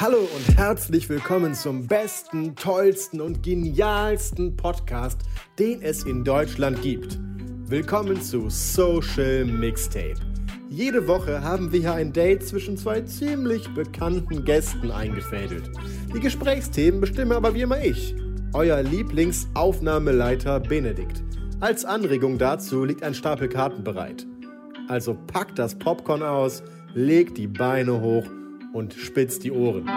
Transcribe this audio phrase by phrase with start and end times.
[0.00, 5.20] Hallo und herzlich willkommen zum besten, tollsten und genialsten Podcast,
[5.58, 7.18] den es in Deutschland gibt.
[7.66, 10.14] Willkommen zu Social Mixtape.
[10.70, 15.70] Jede Woche haben wir hier ein Date zwischen zwei ziemlich bekannten Gästen eingefädelt.
[16.14, 18.14] Die Gesprächsthemen bestimmen aber wie immer ich,
[18.54, 21.22] euer Lieblingsaufnahmeleiter Benedikt.
[21.60, 24.26] Als Anregung dazu liegt ein Stapel Karten bereit.
[24.88, 26.62] Also packt das Popcorn aus,
[26.94, 28.24] legt die Beine hoch
[28.72, 29.90] und spitzt die Ohren.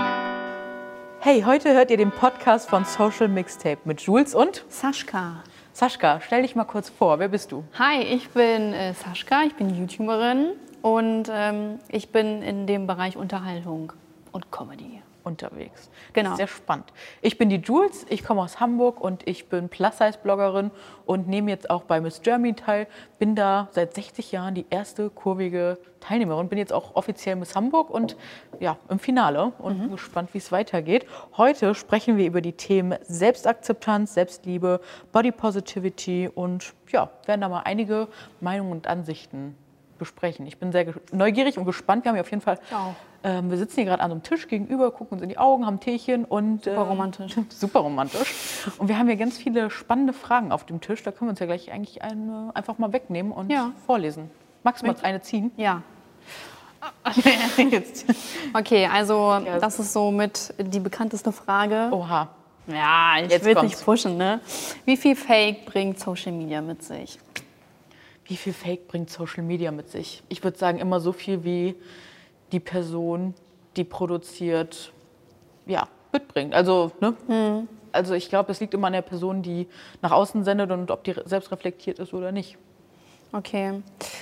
[1.19, 5.43] Hey, heute hört ihr den Podcast von Social Mixtape mit Jules und Saschka.
[5.71, 6.19] Saschka.
[6.21, 7.63] Stell dich mal kurz vor, wer bist du?
[7.79, 13.15] Hi, ich bin äh, Saschka, ich bin YouTuberin und ähm, ich bin in dem Bereich
[13.15, 13.93] Unterhaltung
[14.31, 15.02] und Comedy.
[15.23, 15.89] Unterwegs.
[16.11, 16.35] Genau.
[16.35, 16.91] Sehr spannend.
[17.21, 20.71] Ich bin die Jules, ich komme aus Hamburg und ich bin Plus-Size-Bloggerin
[21.05, 22.87] und nehme jetzt auch bei Miss Germany teil.
[23.19, 26.49] Bin da seit 60 Jahren die erste kurvige Teilnehmerin.
[26.49, 28.17] Bin jetzt auch offiziell Miss Hamburg und
[28.59, 31.05] ja, im Finale und bin gespannt, wie es weitergeht.
[31.37, 34.81] Heute sprechen wir über die Themen Selbstakzeptanz, Selbstliebe,
[35.13, 38.09] Body Positivity und ja, werden da mal einige
[38.41, 39.55] Meinungen und Ansichten
[39.97, 40.45] besprechen.
[40.47, 42.03] Ich bin sehr neugierig und gespannt.
[42.03, 42.95] Wir haben hier auf jeden Fall, auch.
[43.23, 45.65] Ähm, wir sitzen hier gerade an so einem Tisch gegenüber, gucken uns in die Augen,
[45.65, 47.35] haben Teechen und Super romantisch.
[47.49, 48.33] super romantisch.
[48.77, 51.03] Und wir haben hier ganz viele spannende Fragen auf dem Tisch.
[51.03, 53.71] Da können wir uns ja gleich eigentlich eine, einfach mal wegnehmen und Ja.
[53.85, 54.29] vorlesen.
[54.63, 55.51] Magst du mal eine ziehen?
[55.57, 55.81] Ja.
[57.71, 58.05] Jetzt.
[58.53, 61.89] Okay, also das ist so mit die bekannteste Frage.
[61.91, 62.29] Oha.
[62.67, 63.73] Ja, ich Jetzt will kommt's.
[63.75, 64.39] nicht pushen, ne?
[64.85, 67.19] Wie viel Fake bringt Social Media mit sich?
[68.25, 70.23] Wie viel Fake bringt Social Media mit sich?
[70.29, 71.75] Ich würde sagen, immer so viel wie
[72.53, 73.33] die Person,
[73.75, 74.93] die produziert,
[75.65, 76.53] ja, mitbringt.
[76.53, 77.15] Also, ne?
[77.27, 77.67] Hm.
[77.91, 79.67] Also ich glaube, es liegt immer an der Person, die
[80.01, 82.57] nach außen sendet und ob die selbst reflektiert ist oder nicht.
[83.31, 83.81] Okay.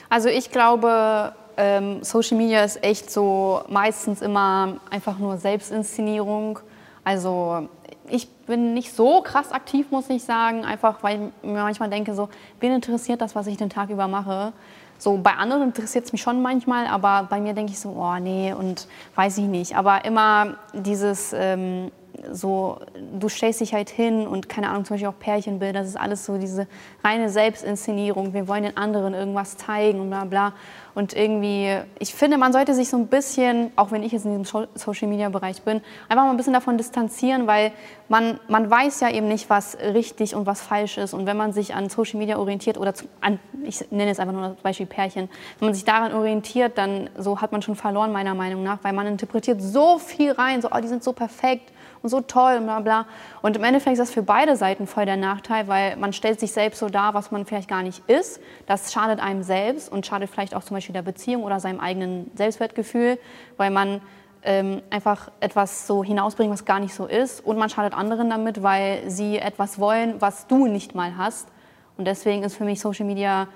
[0.09, 6.59] Also ich glaube, ähm, Social Media ist echt so meistens immer einfach nur Selbstinszenierung.
[7.03, 7.67] Also
[8.09, 12.13] ich bin nicht so krass aktiv, muss ich sagen, einfach weil ich mir manchmal denke,
[12.13, 14.53] so, wen interessiert das, was ich den Tag über mache?
[15.01, 18.19] So bei anderen interessiert es mich schon manchmal, aber bei mir denke ich so, oh
[18.19, 19.75] nee, und weiß ich nicht.
[19.75, 21.91] Aber immer dieses ähm,
[22.31, 22.79] so,
[23.19, 26.25] du stellst dich halt hin und keine Ahnung, zum Beispiel auch Pärchenbilder, das ist alles
[26.25, 26.67] so diese
[27.03, 28.33] reine Selbstinszenierung.
[28.33, 30.53] Wir wollen den anderen irgendwas zeigen und bla bla.
[30.93, 34.43] Und irgendwie, ich finde, man sollte sich so ein bisschen, auch wenn ich jetzt in
[34.43, 37.71] diesem Social-Media-Bereich bin, einfach mal ein bisschen davon distanzieren, weil
[38.09, 41.13] man, man weiß ja eben nicht, was richtig und was falsch ist.
[41.13, 44.33] Und wenn man sich an Social Media orientiert oder zu, an, ich nenne jetzt einfach
[44.33, 48.11] nur das Beispiel Pärchen, wenn man sich daran orientiert, dann so hat man schon verloren,
[48.11, 51.71] meiner Meinung nach, weil man interpretiert so viel rein, so, oh, die sind so perfekt
[52.01, 53.05] und so toll und bla bla.
[53.41, 56.51] Und im Endeffekt ist das für beide Seiten voll der Nachteil, weil man stellt sich
[56.51, 58.41] selbst so dar, was man vielleicht gar nicht ist.
[58.65, 62.31] Das schadet einem selbst und schadet vielleicht auch zum Beispiel der Beziehung oder seinem eigenen
[62.35, 63.19] Selbstwertgefühl,
[63.57, 64.01] weil man
[64.43, 67.45] ähm, einfach etwas so hinausbringt, was gar nicht so ist.
[67.45, 71.47] Und man schadet anderen damit, weil sie etwas wollen, was du nicht mal hast.
[71.97, 73.47] Und deswegen ist für mich Social Media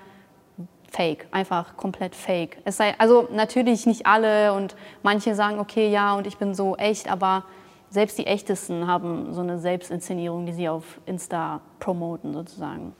[0.92, 2.58] fake, einfach komplett fake.
[2.64, 6.76] Es sei, also natürlich nicht alle und manche sagen, okay, ja, und ich bin so
[6.76, 7.44] echt, aber
[7.90, 12.94] selbst die Echtesten haben so eine Selbstinszenierung, die sie auf Insta promoten sozusagen.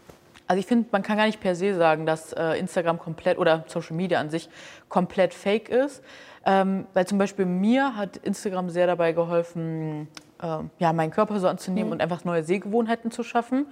[0.48, 3.64] Also ich finde, man kann gar nicht per se sagen, dass äh, Instagram komplett oder
[3.66, 4.48] Social Media an sich
[4.88, 6.02] komplett fake ist.
[6.44, 10.06] Ähm, weil zum Beispiel mir hat Instagram sehr dabei geholfen,
[10.40, 13.66] ähm, ja, meinen Körper so anzunehmen und einfach neue Sehgewohnheiten zu schaffen.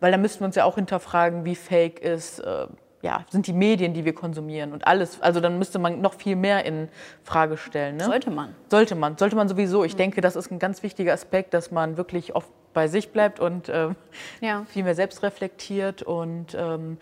[0.00, 2.66] Weil da müssten wir uns ja auch hinterfragen, wie fake ist, äh,
[3.02, 5.20] ja, sind die Medien, die wir konsumieren und alles.
[5.20, 6.88] Also dann müsste man noch viel mehr in
[7.22, 7.96] Frage stellen.
[7.96, 8.04] Ne?
[8.04, 8.54] Sollte man.
[8.70, 9.84] Sollte man, sollte man sowieso.
[9.84, 13.40] Ich denke, das ist ein ganz wichtiger Aspekt, dass man wirklich oft bei sich bleibt
[13.40, 13.96] und ähm,
[14.40, 14.64] Ja.
[14.68, 16.98] viel mehr selbst reflektiert und ähm,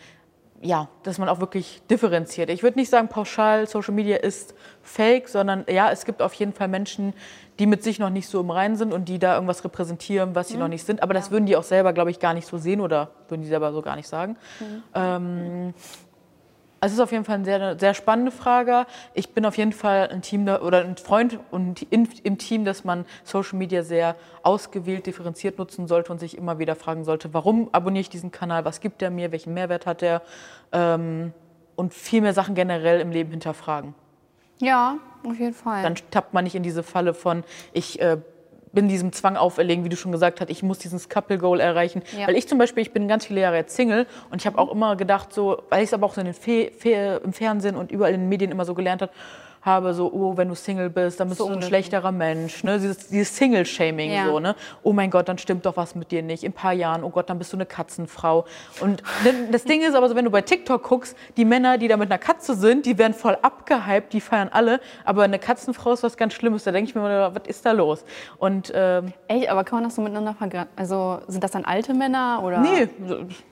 [0.64, 2.48] ja, dass man auch wirklich differenziert.
[2.48, 6.54] Ich würde nicht sagen, pauschal Social Media ist fake, sondern ja, es gibt auf jeden
[6.54, 7.12] Fall Menschen,
[7.58, 10.48] die mit sich noch nicht so im Reinen sind und die da irgendwas repräsentieren, was
[10.48, 11.02] sie noch nicht sind.
[11.02, 13.48] Aber das würden die auch selber, glaube ich, gar nicht so sehen oder würden die
[13.48, 14.36] selber so gar nicht sagen.
[14.94, 15.74] Ähm,
[16.84, 18.86] es ist auf jeden Fall eine sehr, sehr spannende Frage.
[19.14, 22.84] Ich bin auf jeden Fall ein Team oder ein Freund und in, im Team, dass
[22.84, 27.70] man Social Media sehr ausgewählt, differenziert nutzen sollte und sich immer wieder fragen sollte, warum
[27.72, 30.22] abonniere ich diesen Kanal, was gibt er mir, welchen Mehrwert hat er
[30.72, 31.32] ähm,
[31.76, 33.94] und viel mehr Sachen generell im Leben hinterfragen.
[34.60, 35.82] Ja, auf jeden Fall.
[35.82, 38.18] Dann tappt man nicht in diese Falle von, ich äh,
[38.74, 42.02] bin diesem Zwang auferlegen, wie du schon gesagt hast, ich muss dieses Couple Goal erreichen.
[42.18, 42.26] Ja.
[42.26, 44.70] Weil ich zum Beispiel, ich bin ganz viele Jahre jetzt Single und ich habe auch
[44.70, 47.76] immer gedacht, so, weil ich es aber auch so in den Fe Fe im Fernsehen
[47.76, 49.12] und überall in den Medien immer so gelernt habe,
[49.64, 52.62] habe, so, oh, wenn du Single bist, dann bist So du ein schlechterer Mensch.
[52.64, 52.78] Ne?
[52.78, 54.26] Dieses, dieses Single-Shaming, Ja.
[54.26, 54.54] so, ne?
[54.82, 56.44] Oh mein Gott, dann stimmt doch was mit dir nicht.
[56.44, 58.44] In ein paar Jahren, oh Gott, dann bist du eine Katzenfrau.
[58.80, 61.88] Und ne- das Ding ist aber so, wenn du bei TikTok guckst, die Männer, die
[61.88, 64.80] da mit einer Katze sind, die werden voll abgehypt, die feiern alle.
[65.04, 66.64] Aber eine Katzenfrau ist was ganz Schlimmes.
[66.64, 68.04] Da denke ich mir immer, was ist da los?
[68.38, 70.68] Und ähm, Echt, aber kann man das so miteinander vergleichen?
[70.76, 72.58] Also sind das dann alte Männer oder?
[72.60, 72.88] Nee,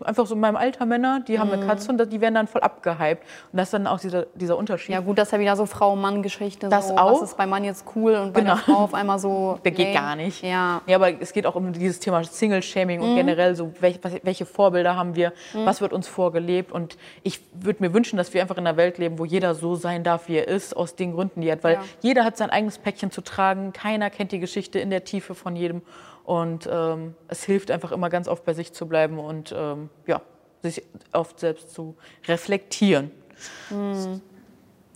[0.05, 1.55] einfach so in meinem Alter Männer, die haben Mhm.
[1.55, 3.23] eine Katze und die werden dann voll abgehypt.
[3.53, 4.94] Und das ist dann auch dieser, dieser Unterschied.
[4.94, 5.67] Ja gut, das ist ja wieder so
[6.03, 6.69] Frau-Mann-Geschichte.
[6.69, 7.23] Das so, auch.
[7.23, 8.55] Was ist bei Mann jetzt cool und bei Genau.
[8.55, 9.59] der Frau auf einmal so.
[9.65, 9.95] Der geht nee.
[9.95, 10.43] gar nicht.
[10.43, 10.83] Ja.
[10.87, 13.05] ja, aber es geht auch um dieses Thema Single-Shaming Mhm.
[13.11, 15.33] und generell so, welche, welche Vorbilder haben wir,
[15.65, 16.73] was wird uns vorgelebt.
[16.73, 19.75] Und ich würde mir wünschen, dass wir einfach in einer Welt leben, wo jeder so
[19.77, 21.65] sein darf, wie er ist, aus den Gründen, die er hat.
[21.65, 21.83] Weil Ja.
[22.01, 25.57] jeder hat sein eigenes Päckchen zu tragen, keiner kennt die Geschichte in der Tiefe von
[25.57, 25.83] jedem.
[26.25, 30.21] Und ähm, es hilft einfach immer ganz oft bei sich zu bleiben und ähm, ja,
[30.63, 30.83] sich
[31.13, 31.97] oft selbst zu
[32.29, 33.11] reflektieren.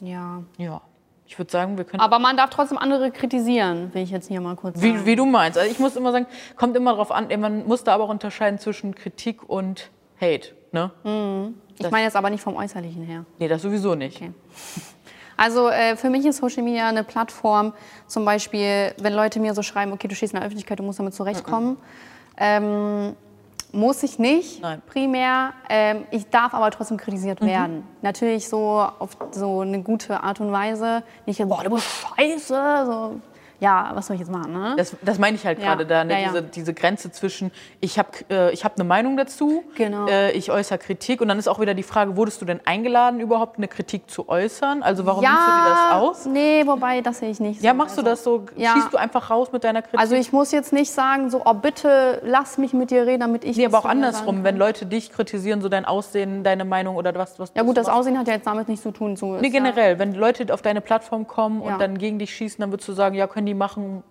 [0.00, 0.42] ja.
[0.56, 0.80] Ja,
[1.26, 2.00] ich würde sagen, wir können.
[2.00, 5.00] Aber man darf trotzdem andere kritisieren, will ich jetzt hier mal kurz sagen.
[5.00, 5.58] Wie, wie du meinst.
[5.58, 6.26] Also ich muss immer sagen,
[6.56, 9.90] kommt immer darauf an, man muss da aber auch unterscheiden zwischen Kritik und
[10.20, 10.54] Hate.
[10.72, 10.90] Ne?
[11.78, 13.24] ich meine jetzt aber nicht vom Äußerlichen her.
[13.38, 14.16] Nee, das sowieso nicht.
[14.16, 14.32] Okay.
[15.38, 17.74] Also äh, für mich ist Social Media eine Plattform,
[18.06, 20.98] zum Beispiel, wenn Leute mir so schreiben, okay, du stehst in der Öffentlichkeit, du musst
[20.98, 21.76] damit zurechtkommen.
[22.38, 23.14] Ähm,
[23.72, 24.82] muss ich nicht, Nein.
[24.86, 25.52] primär.
[25.68, 27.86] Ähm, ich darf aber trotzdem kritisiert werden.
[28.02, 31.02] Natürlich so auf so eine gute Art und Weise.
[31.26, 32.82] Nicht, boah, du bist scheiße.
[32.86, 33.20] So.
[33.60, 34.74] Ja, was soll ich jetzt machen, ne?
[34.76, 36.20] Das, das meine ich halt Ja, gerade da, ne?
[36.20, 36.28] ja.
[36.28, 37.50] Diese, diese Grenze zwischen,
[37.80, 40.06] ich habe äh, ich hab eine Meinung dazu, Genau.
[40.08, 43.20] äh, ich äußere Kritik und dann ist auch wieder die Frage, wurdest du denn eingeladen,
[43.20, 44.82] überhaupt eine Kritik zu äußern?
[44.82, 46.26] Also warum nimmst du dir das aus?
[46.26, 47.66] Nee, wobei, das sehe ich nicht so.
[47.66, 50.00] Ja, machst du Also- das so, schießt du einfach raus mit deiner Kritik?
[50.00, 53.44] Also ich muss jetzt nicht sagen, so, oh bitte lass mich mit dir reden, damit
[53.44, 57.14] ich nee, aber auch andersrum, wenn Leute dich kritisieren, so dein Aussehen, deine Meinung oder
[57.14, 57.88] was, was Ja gut, du das.
[57.88, 59.16] Aussehen hat ja jetzt damit nichts zu tun.
[59.16, 62.70] So Nee, generell, wenn Leute auf deine Plattform kommen und dann gegen dich schießen, dann
[62.70, 64.02] würdest du sagen, ja, können die machen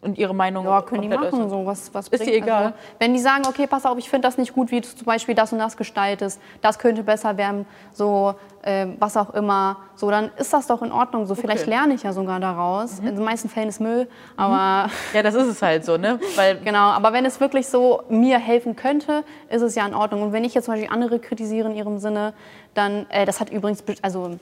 [0.00, 1.50] und ihre Meinung Ja, können die machen, äußern.
[1.50, 2.64] so was, was Ist dir egal?
[2.66, 5.04] Also, wenn die sagen, okay, pass auf, ich finde das nicht gut, wie du zum
[5.04, 8.34] Beispiel das und das gestaltest, das könnte besser werden, so
[8.64, 11.26] ähm, was auch immer, so dann ist das doch in Ordnung.
[11.26, 13.00] So vielleicht lerne ich ja sogar daraus.
[13.00, 13.08] Mhm.
[13.08, 16.18] In den meisten Fällen ist Müll, aber Ja, das ist es halt so, ne?
[16.34, 16.90] Weil genau.
[16.90, 20.22] Aber wenn es wirklich so mir helfen könnte, ist es ja in Ordnung.
[20.22, 22.34] Und wenn ich jetzt zum Beispiel andere kritisiere in ihrem Sinne,
[22.74, 24.38] dann äh, das hat übrigens also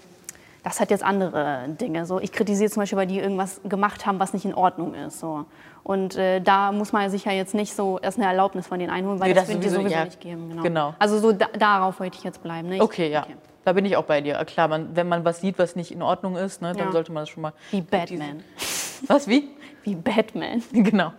[0.64, 2.06] das hat jetzt andere Dinge.
[2.06, 5.20] So, ich kritisiere zum Beispiel, weil die irgendwas gemacht haben, was nicht in Ordnung ist.
[5.20, 5.44] So.
[5.82, 8.90] Und äh, da muss man sich ja jetzt nicht so erst eine Erlaubnis von denen
[8.90, 10.05] einholen, weil Nee, das, das wird sowieso, sowieso ja.
[10.06, 10.49] nicht geben.
[10.49, 10.62] Genau.
[10.62, 10.94] Genau.
[10.99, 12.69] Also so da, darauf wollte ich jetzt bleiben.
[12.70, 12.76] Ne?
[12.76, 13.26] Ich, Okay, ja.
[13.64, 14.43] Da bin ich auch bei dir.
[14.44, 16.93] Klar, man, wenn man was sieht, was nicht in Ordnung ist, ne, dann Ja.
[16.93, 17.52] sollte man das schon mal.
[17.70, 18.43] Wie Batman.
[19.06, 19.50] Was, wie?
[19.82, 20.62] Wie Batman.
[20.72, 21.12] genau.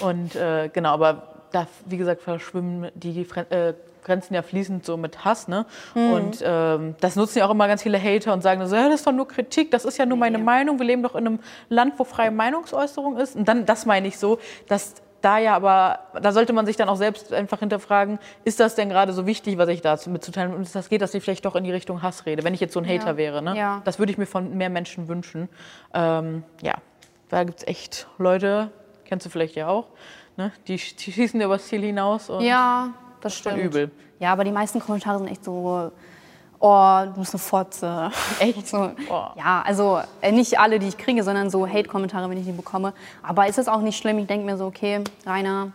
[0.00, 3.74] Und äh, genau, aber da, wie gesagt, verschwimmen die, die äh,
[4.04, 5.48] Grenzen ja fließend so mit Hass.
[5.48, 5.66] Ne?
[5.94, 6.12] Mhm.
[6.12, 9.00] Und ähm, das nutzen ja auch immer ganz viele Hater und sagen so, ja, das
[9.00, 10.78] ist doch nur Kritik, das ist ja nur meine Meinung.
[10.78, 13.36] Wir leben doch in einem Land, wo freie Meinungsäußerung ist.
[13.36, 16.88] Und dann, das meine ich so, dass da ja aber, da sollte man sich dann
[16.90, 20.52] auch selbst einfach hinterfragen, ist das denn gerade so wichtig, was ich dazu mitzuteilen?
[20.52, 22.80] Und das geht das nicht vielleicht doch in die Richtung Hassrede, wenn ich jetzt so
[22.80, 23.16] ein Hater Ja.
[23.16, 23.40] wäre.
[23.42, 23.56] Ne?
[23.56, 23.80] Ja.
[23.84, 25.48] Das würde ich mir von mehr Menschen wünschen.
[25.94, 26.74] Ähm, ja,
[27.30, 28.70] da gibt es echt Leute,
[29.06, 29.86] kennst du vielleicht ja auch,
[30.36, 30.52] ne?
[30.68, 32.28] die, die schießen dir übers Ziel hinaus.
[32.28, 32.90] Und Ja,
[33.24, 33.58] das stimmt.
[33.58, 33.90] übel.
[34.20, 35.90] Ja, aber die meisten Kommentare sind echt so,
[36.60, 38.10] oh, du bist eine Fotze.
[38.38, 38.68] Echt?
[38.68, 39.26] So, Oh.
[39.36, 42.94] Ja, also äh, nicht alle, die ich kriege, sondern so Hate-Kommentare, wenn ich die bekomme.
[43.22, 44.18] Aber ist es auch nicht schlimm.
[44.18, 45.72] Ich denke mir so, okay, Rainer,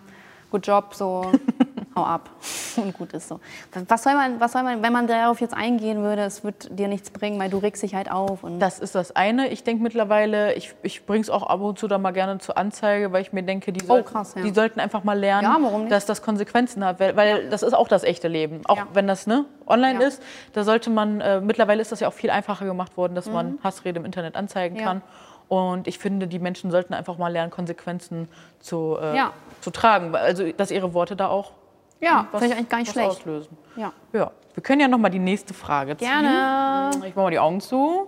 [0.52, 1.32] good job, so
[2.00, 2.30] hau ab.
[2.78, 3.40] Und gut ist so.
[3.88, 6.88] Was soll man, was soll man, wenn man darauf jetzt eingehen würde, es wird dir
[6.88, 8.44] nichts bringen, weil du regst dich halt auf.
[8.44, 9.50] Und Das ist das eine.
[9.50, 12.58] Ich denke mittlerweile, ich, ich bringe es auch ab und zu da mal gerne zur
[12.58, 14.42] Anzeige, weil ich mir denke, die, sollten, Oh, krass, ja.
[14.44, 17.00] die sollten einfach mal lernen, Ja, dass das Konsequenzen hat.
[17.00, 18.62] Weil, weil das ist auch das echte Leben.
[18.66, 18.88] Auch Ja.
[18.94, 20.08] wenn das ne, online Ja.
[20.08, 20.22] ist,
[20.54, 23.60] da sollte man, äh, mittlerweile ist das ja auch viel einfacher gemacht worden, dass man
[23.64, 24.80] Hassrede im Internet anzeigen Mhm.
[24.82, 24.86] Ja.
[24.88, 25.02] kann.
[25.48, 28.28] Und ich finde, die Menschen sollten einfach mal lernen, Konsequenzen
[28.60, 29.32] zu, äh, Ja.
[29.62, 30.16] zu tragen.
[30.16, 31.54] Also, dass ihre Worte da auch
[32.02, 33.10] ja, was, finde ich eigentlich gar nicht schlecht.
[33.10, 33.58] auslösen.
[33.76, 33.94] Ja.
[34.14, 36.08] Ja, wir können ja noch mal die nächste Frage ziehen.
[36.08, 36.92] Gerne.
[37.08, 38.08] Ich mache mal die Augen zu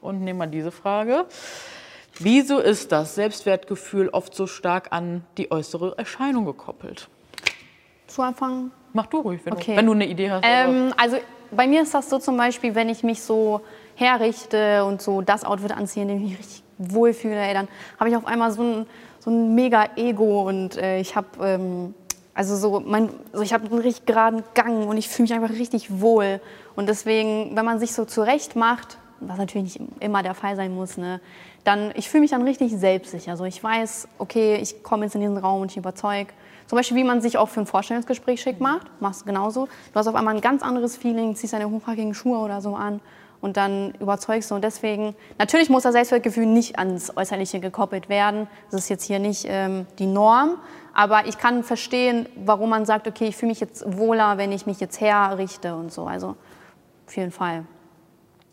[0.00, 1.26] und nehme mal diese Frage.
[2.18, 7.08] Wieso ist das Selbstwertgefühl oft so stark an die äußere Erscheinung gekoppelt?
[8.06, 9.72] Zu Anfang Mach du ruhig, wenn, Okay.
[9.72, 10.44] du, wenn du eine Idee hast.
[10.44, 11.16] Ähm, also
[11.52, 13.60] bei mir ist das so zum Beispiel, wenn ich mich so
[13.94, 17.68] herrichte und so das Outfit anziehe, in dem ich mich richtig wohlfühle, ey, dann
[17.98, 18.86] habe ich auf einmal so ein,
[19.20, 21.94] so ein mega Ego und äh, ich habe ähm,
[22.40, 25.50] also so mein, so ich habe einen richtig geraden Gang und ich fühle mich einfach
[25.50, 26.40] richtig wohl
[26.74, 30.74] und deswegen, wenn man sich so zurecht macht, was natürlich nicht immer der Fall sein
[30.74, 31.20] muss, ne,
[31.64, 33.32] dann ich fühle mich dann richtig selbstsicher.
[33.32, 36.32] Also ich weiß, okay, ich komme jetzt in diesen Raum und ich überzeuge.
[36.66, 39.66] Zum Beispiel, wie man sich auch für ein Vorstellungsgespräch schick macht, machst du genauso.
[39.92, 43.02] Du hast auf einmal ein ganz anderes Feeling, ziehst deine hochhackigen Schuhe oder so an
[43.42, 44.54] und dann überzeugst du.
[44.54, 48.46] Und deswegen, natürlich muss das Selbstwertgefühl nicht ans Äußerliche gekoppelt werden.
[48.70, 50.56] Das ist jetzt hier nicht ähm, die Norm.
[50.94, 54.66] Aber ich kann verstehen, warum man sagt, okay, ich fühle mich jetzt wohler, wenn ich
[54.66, 56.06] mich jetzt herrichte und so.
[56.06, 56.36] Also
[57.06, 57.64] auf jeden Fall.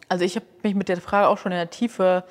[0.10, 2.24] Also ich habe mich mit der Frage auch schon in der Tiefe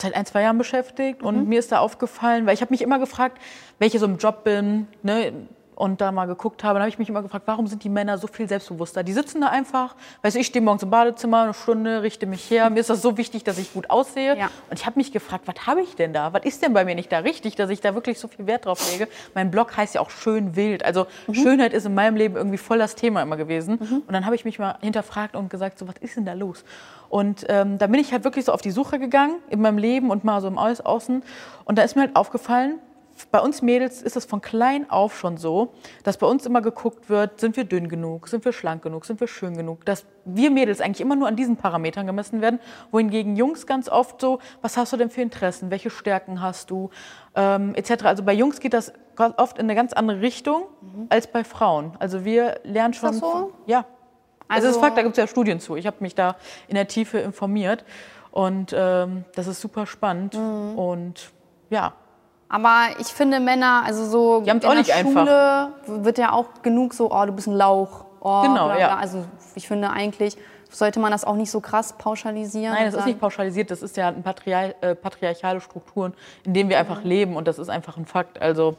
[0.00, 1.48] seit ein, zwei Jahren beschäftigt und Mhm.
[1.48, 3.38] mir ist da aufgefallen, weil ich habe mich immer gefragt,
[3.78, 5.32] wenn ich so im Job bin ne,
[5.78, 8.18] und da mal geguckt habe, dann habe ich mich immer gefragt, warum sind die Männer
[8.18, 9.04] so viel selbstbewusster?
[9.04, 12.50] Die sitzen da einfach, weißt du, ich stehe morgens im Badezimmer eine Stunde, richte mich
[12.50, 14.46] her, mir ist das so wichtig, dass ich gut aussehe Ja.
[14.70, 16.32] und ich habe mich gefragt, was habe ich denn da?
[16.32, 18.66] Was ist denn bei mir nicht da richtig, dass ich da wirklich so viel Wert
[18.66, 19.06] drauf lege?
[19.34, 22.78] Mein Blog heißt ja auch schön wild, also Schönheit ist in meinem Leben irgendwie voll
[22.78, 25.94] das Thema immer gewesen und dann habe ich mich mal hinterfragt und gesagt, so was
[26.00, 26.64] ist denn da los?
[27.08, 30.10] Und ähm, da bin ich halt wirklich so auf die Suche gegangen in meinem Leben
[30.10, 31.22] und mal so im Au- Außen.
[31.64, 32.80] Und da ist mir halt aufgefallen,
[33.26, 35.72] bei uns Mädels ist es von klein auf schon so,
[36.04, 39.20] dass bei uns immer geguckt wird, sind wir dünn genug, sind wir schlank genug, sind
[39.20, 42.60] wir schön genug, dass wir Mädels eigentlich immer nur an diesen Parametern gemessen werden,
[42.90, 46.90] wohingegen Jungs ganz oft so, was hast du denn für Interessen, welche Stärken hast du,
[47.34, 48.04] ähm, etc.
[48.04, 48.92] Also bei Jungs geht das
[49.36, 50.64] oft in eine ganz andere Richtung
[51.08, 51.92] als bei Frauen.
[51.98, 53.10] Also wir lernen schon...
[53.10, 53.52] das so?
[53.66, 53.84] Ja.
[54.50, 55.76] Also, das ist Also- Fakt, da gibt es ja Studien zu.
[55.76, 56.36] Ich habe mich da
[56.68, 57.84] in der Tiefe informiert
[58.30, 60.78] und ähm, das ist super spannend Mhm.
[60.78, 61.32] und
[61.70, 61.92] ja,
[62.48, 66.46] Aber ich finde Männer, also so Die in auch der nicht Schule wird ja auch
[66.62, 68.04] genug so, oh, du bist ein Lauch.
[68.20, 68.78] Oh, Genau, bla, bla.
[68.78, 68.96] ja.
[68.96, 69.24] Also
[69.54, 70.36] ich finde eigentlich
[70.70, 72.74] sollte man das auch nicht so krass pauschalisieren.
[72.74, 76.12] nein, das ist nicht pauschalisiert, das ist ja ein Patriarch, äh, patriarchale Strukturen,
[76.44, 78.40] in denen wir einfach leben und das ist einfach ein Fakt.
[78.42, 78.76] Also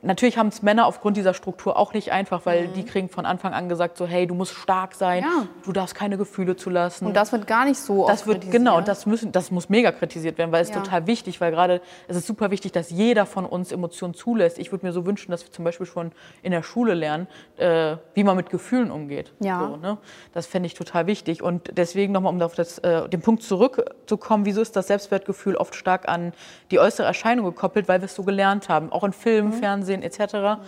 [0.00, 3.52] Natürlich haben es Männer aufgrund dieser Struktur auch nicht einfach, weil die kriegen von Anfang
[3.52, 5.28] an gesagt, so hey, du musst stark sein, Mhm.
[5.30, 5.46] Ja.
[5.64, 7.06] du darfst keine Gefühle zulassen.
[7.06, 8.60] Und das wird gar nicht so Das oft wird kritisiert.
[8.64, 10.76] genau, das müssen, das muss mega kritisiert werden, weil es Ja.
[10.76, 14.58] total wichtig, weil gerade es ist super wichtig, dass jeder von uns Emotionen zulässt.
[14.60, 16.12] Ich würde mir so wünschen, dass wir zum Beispiel schon
[16.42, 17.26] in der Schule lernen,
[17.56, 19.32] äh, wie man mit Gefühlen umgeht.
[19.40, 19.66] Ja.
[19.68, 19.98] So, ne?
[20.32, 21.42] Das fände ich total wichtig.
[21.42, 25.74] Und deswegen nochmal, um auf das, äh, den Punkt zurückzukommen, wieso ist das Selbstwertgefühl oft
[25.74, 26.32] stark an
[26.70, 30.58] die äußere Erscheinung gekoppelt, weil wir es so gelernt haben, auch in Filmen, Fernsehen etc.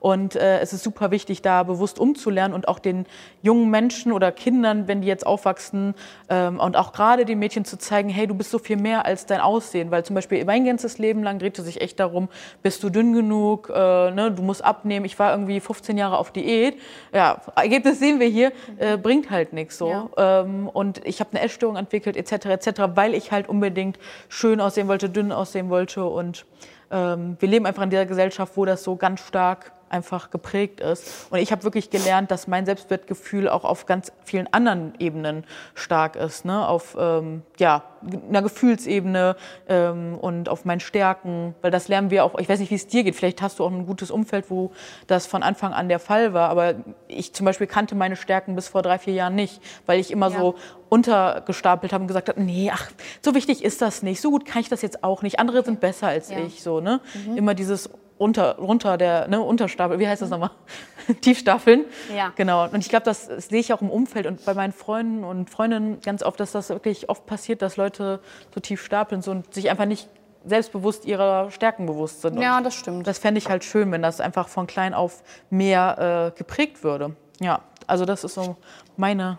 [0.00, 3.06] Und äh, es ist super wichtig, da bewusst umzulernen und auch den
[3.42, 5.94] jungen Menschen oder Kindern, wenn die jetzt aufwachsen
[6.28, 9.26] ähm, und auch gerade den Mädchen zu zeigen, hey, du bist so viel mehr als
[9.26, 9.90] dein Aussehen.
[9.90, 12.28] Weil zum Beispiel mein ganzes Leben lang drehte sich echt darum,
[12.62, 15.04] bist du dünn genug, äh, ne, du musst abnehmen.
[15.04, 16.78] Ich war irgendwie 15 Jahre auf Diät.
[17.12, 19.90] Ja, Ergebnis sehen wir hier, äh, bringt halt nichts so.
[19.90, 20.42] Ja.
[20.42, 22.46] Ähm, und ich habe eine Essstörung entwickelt etc.
[22.46, 26.04] etc., weil ich halt unbedingt schön aussehen wollte, dünn aussehen wollte.
[26.04, 26.46] Und
[26.90, 31.26] wir leben einfach in dieser Gesellschaft, wo das so ganz stark einfach geprägt ist.
[31.30, 36.16] Und ich habe wirklich gelernt, dass mein Selbstwertgefühl auch auf ganz vielen anderen Ebenen stark
[36.16, 36.44] ist.
[36.44, 36.66] Ne?
[36.68, 37.82] Auf ähm, ja,
[38.28, 39.36] einer Gefühlsebene
[39.68, 41.54] ähm, und auf meinen Stärken.
[41.62, 43.64] Weil das lernen wir auch, ich weiß nicht, wie es dir geht, vielleicht hast du
[43.64, 44.72] auch ein gutes Umfeld, wo
[45.06, 46.50] das von Anfang an der Fall war.
[46.50, 46.74] Aber
[47.08, 50.30] ich zum Beispiel kannte meine Stärken bis vor drei, vier Jahren nicht, weil ich immer
[50.30, 50.38] Ja.
[50.38, 50.54] so
[50.90, 52.90] untergestapelt habe und gesagt habe, nee, ach,
[53.22, 55.80] so wichtig ist das nicht, so gut kann ich das jetzt auch nicht, andere sind
[55.80, 56.38] besser als Ja.
[56.38, 57.00] ich, so, ne?
[57.36, 60.50] Immer dieses unter, runter der, ne, Unterstapel, wie heißt das nochmal?
[61.20, 61.84] Tiefstapeln.
[62.14, 62.32] Ja.
[62.36, 62.64] Genau.
[62.64, 65.48] Und ich glaube, das, das sehe ich auch im Umfeld und bei meinen Freunden und
[65.48, 68.20] Freundinnen ganz oft, dass das wirklich oft passiert, dass Leute
[68.52, 70.08] so tief stapeln so und sich einfach nicht
[70.44, 72.40] selbstbewusst ihrer Stärken bewusst sind.
[72.40, 73.06] Ja, und das stimmt.
[73.06, 77.16] das fände ich halt schön, wenn das einfach von klein auf mehr äh, geprägt würde.
[77.40, 78.56] Ja, also das ist so
[78.96, 79.38] meine,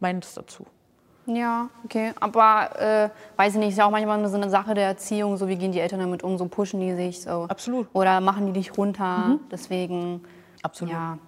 [0.00, 0.66] meines dazu.
[1.28, 2.12] Ja, okay.
[2.20, 5.46] Aber äh, weiß ich nicht, ist ja auch manchmal so eine Sache der Erziehung, so
[5.46, 7.46] wie gehen die Eltern damit um, so pushen die sich so.
[7.48, 7.86] Absolut.
[7.92, 9.38] Oder machen die dich runter.
[9.50, 10.22] Deswegen,
[10.62, 10.94] Absolut.
[10.94, 11.18] ja,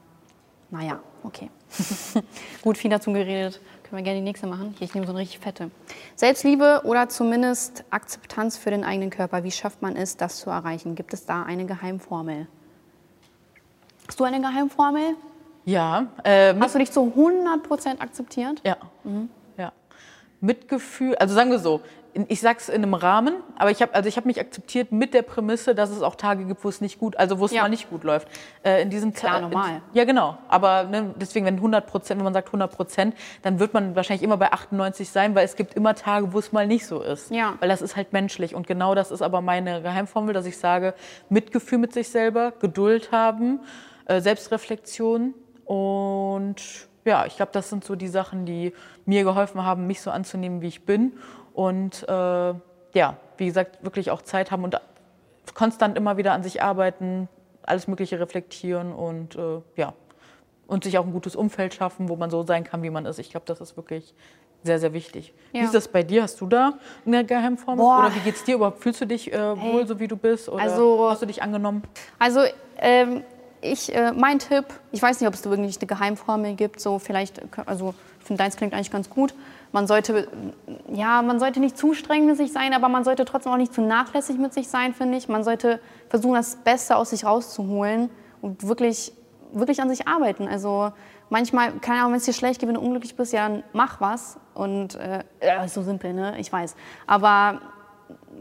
[0.71, 1.50] naja, okay.
[2.62, 3.61] Gut, viel dazu geredet.
[3.83, 4.75] Können wir gerne die nächste machen.
[4.78, 5.71] Hier, ich nehme so eine richtig fette.
[6.16, 9.45] Selbstliebe oder zumindest Akzeptanz für den eigenen Körper.
[9.45, 10.95] Wie schafft man es, das zu erreichen?
[10.95, 12.47] Gibt es da eine Geheimformel?
[14.09, 15.14] Hast du eine Geheimformel?
[15.66, 18.62] Ja, äh, mit, Hast du dich zu 100% akzeptiert?
[18.64, 19.11] ja, ja.
[20.40, 21.80] Mitgefühl, also sagen wir so,
[22.26, 25.23] ich sag's in einem Rahmen, aber ich habe also ich habe mich akzeptiert mit der
[25.23, 27.62] Prämisse, dass es auch Tage gibt, wo es nicht gut, also wo es Ja.
[27.62, 28.26] mal nicht gut läuft.
[28.64, 29.70] Äh, in diesen Klar, Ta- normal.
[29.76, 30.37] In, ja, genau.
[30.49, 34.25] Aber ne, deswegen, wenn 100 Prozent, wenn man sagt 100 Prozent, dann wird man wahrscheinlich
[34.25, 37.30] immer bei 98 sein, weil es gibt immer Tage, wo es mal nicht so ist.
[37.30, 37.54] Ja.
[37.61, 38.56] Weil das ist halt menschlich.
[38.56, 40.94] Und genau das ist aber meine Geheimformel, dass ich sage,
[41.28, 43.61] Mitgefühl mit sich selber, Geduld haben,
[44.06, 45.32] äh, Selbstreflexion
[45.64, 46.56] und
[47.04, 48.73] ja, ich glaube, das sind so die Sachen, die
[49.07, 51.12] mir geholfen haben, mich so anzunehmen, wie ich bin.
[51.54, 54.80] Und äh, ja, wie gesagt, wirklich auch Zeit haben und
[55.54, 57.28] konstant immer wieder an sich arbeiten,
[57.62, 59.95] alles Mögliche reflektieren und äh, ja,
[60.66, 63.19] und sich auch ein gutes Umfeld schaffen, wo man so sein kann, wie man ist.
[63.19, 64.14] Ich glaube, das ist wirklich
[64.62, 65.33] sehr, sehr wichtig.
[65.52, 65.61] Ja.
[65.61, 66.23] Wie ist das bei dir?
[66.23, 66.75] Hast du da
[67.07, 67.83] eine Geheimformel?
[67.85, 67.99] Boah.
[68.07, 68.78] Oder wie geht's dir überhaupt?
[68.80, 70.49] Fühlst du dich äh, wohl, so wie du bist?
[70.49, 71.83] Oder Also- hast du dich angenommen?
[72.19, 72.40] Also
[72.78, 73.25] ähm,
[73.62, 76.99] ich, äh, mein Tipp, ich weiß nicht, ob es da wirklich eine Geheimformel gibt, so
[76.99, 79.35] vielleicht, also ich finde, deins klingt eigentlich ganz gut.
[79.73, 80.29] Man sollte,
[80.93, 83.73] ja, man sollte nicht zu streng mit sich sein, aber man sollte trotzdem auch nicht
[83.73, 85.29] zu nachlässig mit sich sein, finde ich.
[85.29, 88.11] Man sollte versuchen, das Beste aus sich rauszuholen
[88.43, 89.12] und wirklich,
[89.52, 90.49] wirklich an sich arbeiten.
[90.49, 90.93] Also
[91.29, 94.00] manchmal, keine Ahnung, wenn es dir schlecht geht, wenn du unglücklich bist, ja, dann mach
[94.00, 94.38] was.
[94.55, 95.23] Und äh,
[95.69, 96.35] so simpel, ne?
[96.38, 96.75] Ich weiß.
[97.07, 97.61] Aber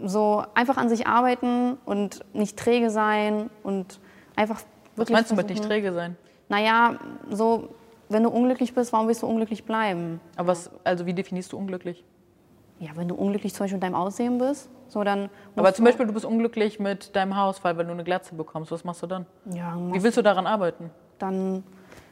[0.04, 4.00] so einfach an sich arbeiten und nicht träge sein und
[4.36, 4.62] einfach
[5.00, 6.16] Was meinst du mit nicht träge sein?
[6.50, 6.96] Naja,
[7.30, 7.70] so,
[8.10, 10.20] wenn du unglücklich bist, warum willst du unglücklich bleiben?
[10.36, 12.04] Aber was, also wie definierst du unglücklich?
[12.80, 15.30] Ja, wenn du unglücklich zum Beispiel mit deinem Aussehen bist, so dann.
[15.56, 18.72] Aber zum Beispiel, du bist unglücklich mit deinem Haarausfall, weil du eine Glatze bekommst.
[18.72, 19.26] Was machst du dann?
[19.54, 20.90] Ja, Wie willst du daran arbeiten?
[21.20, 21.64] dann,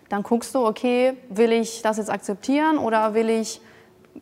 [0.10, 3.62] dann guckst du, okay, will ich das jetzt akzeptieren oder will ich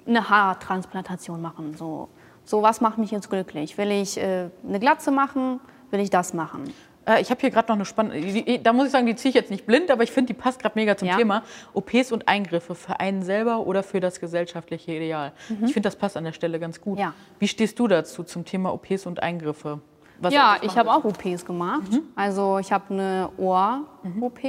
[0.08, 1.76] eine Haartransplantation machen?
[1.76, 2.10] So,
[2.44, 3.78] so was macht mich jetzt glücklich?
[3.78, 5.60] Will ich äh, eine Glatze machen?
[5.92, 6.74] Will ich das machen?
[7.06, 9.36] Äh, ich habe hier gerade noch eine spannende, da muss ich sagen, die ziehe ich
[9.36, 11.16] jetzt nicht blind, aber ich finde, die passt gerade mega zum Ja.
[11.18, 11.44] Thema.
[11.74, 15.32] OPs und Eingriffe für einen selber oder für das gesellschaftliche Ideal.
[15.64, 16.96] Ich finde, das passt an der Stelle ganz gut.
[16.96, 17.02] Mhm.
[17.02, 17.14] Ja.
[17.40, 19.80] Wie stehst du dazu zum Thema OPs und Eingriffe?
[20.20, 21.92] Was ja, ich habe auch OPs gemacht.
[22.16, 24.40] Also ich habe eine Ohr-OP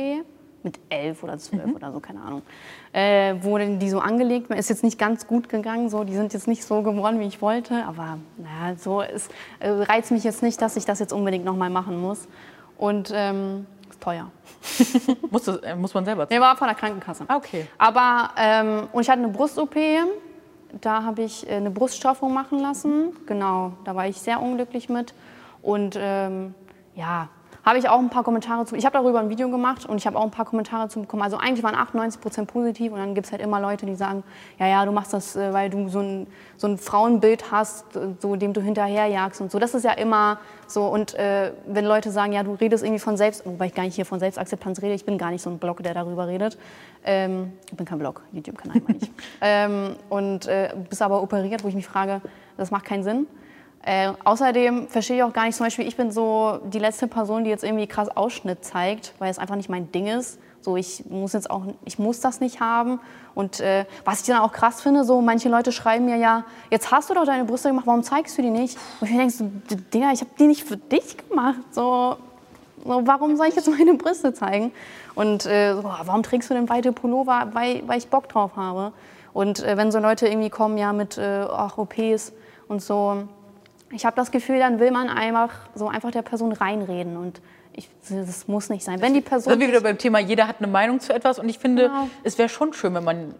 [0.66, 2.42] mit elf oder zwölf oder so, keine Ahnung.
[2.92, 4.50] Äh, wurde die so angelegt.
[4.50, 6.04] Ist jetzt nicht ganz gut gegangen, so.
[6.04, 7.84] die sind jetzt nicht so geworden, wie ich wollte.
[7.86, 9.30] Aber naja, so ist,
[9.60, 12.28] äh, reizt mich jetzt nicht, dass ich das jetzt unbedingt nochmal machen muss.
[12.76, 14.30] Und ähm, ist teuer.
[15.30, 17.24] Muss, das, äh, muss man selber Der war von der Krankenkasse.
[17.28, 17.66] Ah, okay.
[17.78, 19.76] Aber, ähm, und ich hatte eine Brust-OP.
[20.80, 23.16] Da habe ich äh, eine Bruststraffung machen lassen.
[23.26, 25.14] Genau, da war ich sehr unglücklich mit.
[25.62, 26.54] Und ähm,
[26.94, 27.28] ja,
[27.66, 28.76] habe ich auch ein paar Kommentare zu.
[28.76, 31.24] Ich habe darüber ein Video gemacht und ich habe auch ein paar Kommentare zu bekommen.
[31.24, 34.22] Also eigentlich waren 98 Prozent positiv und dann gibt es halt immer Leute, die sagen,
[34.60, 38.14] ja, ja, du machst das, äh, weil du so ein, so ein Frauenbild hast, äh,
[38.20, 39.58] so dem du hinterherjagst und so.
[39.58, 40.86] Das ist ja immer so.
[40.86, 43.96] Und äh, wenn Leute sagen, ja, du redest irgendwie von Selbst, wobei ich gar nicht
[43.96, 46.56] hier von Selbstakzeptanz rede, ich bin gar nicht so ein Blog, der darüber redet.
[47.04, 49.10] Ähm, ich bin kein Blog, YouTube-Kanal meine ich.
[49.40, 52.20] ähm, und äh, bist aber operiert, wo ich mich frage,
[52.56, 53.26] das macht keinen Sinn.
[53.86, 57.44] Äh, außerdem verstehe ich auch gar nicht, zum Beispiel, ich bin so die letzte Person,
[57.44, 60.40] die jetzt irgendwie krass Ausschnitt zeigt, weil es einfach nicht mein Ding ist.
[60.60, 62.98] So, ich muss jetzt auch, ich muss das nicht haben.
[63.36, 66.90] Und äh, was ich dann auch krass finde, so manche Leute schreiben mir ja, jetzt
[66.90, 68.76] hast du doch deine Brüste gemacht, warum zeigst du die nicht?
[69.00, 69.48] Und ich denke so,
[69.94, 71.60] Digga, ich habe die nicht für dich gemacht.
[71.70, 72.16] So,
[72.84, 74.72] so, warum soll ich jetzt meine Brüste zeigen?
[75.14, 77.50] Und äh, so, warum trägst du denn weite Pullover?
[77.52, 78.92] Weil, weil ich Bock drauf habe.
[79.32, 82.32] Und äh, wenn so Leute irgendwie kommen, ja, mit äh, ach, OPs
[82.66, 83.28] und so,
[83.92, 87.16] ich habe das Gefühl, dann will man einfach so einfach der Person reinreden.
[87.16, 87.40] Und
[87.72, 89.00] ich, das muss nicht sein.
[89.00, 89.52] Wenn die Person.
[89.52, 92.08] Sind wir wieder beim Thema, jeder hat eine Meinung zu etwas und ich finde, Genau.
[92.24, 93.34] es wäre schon schön, wenn man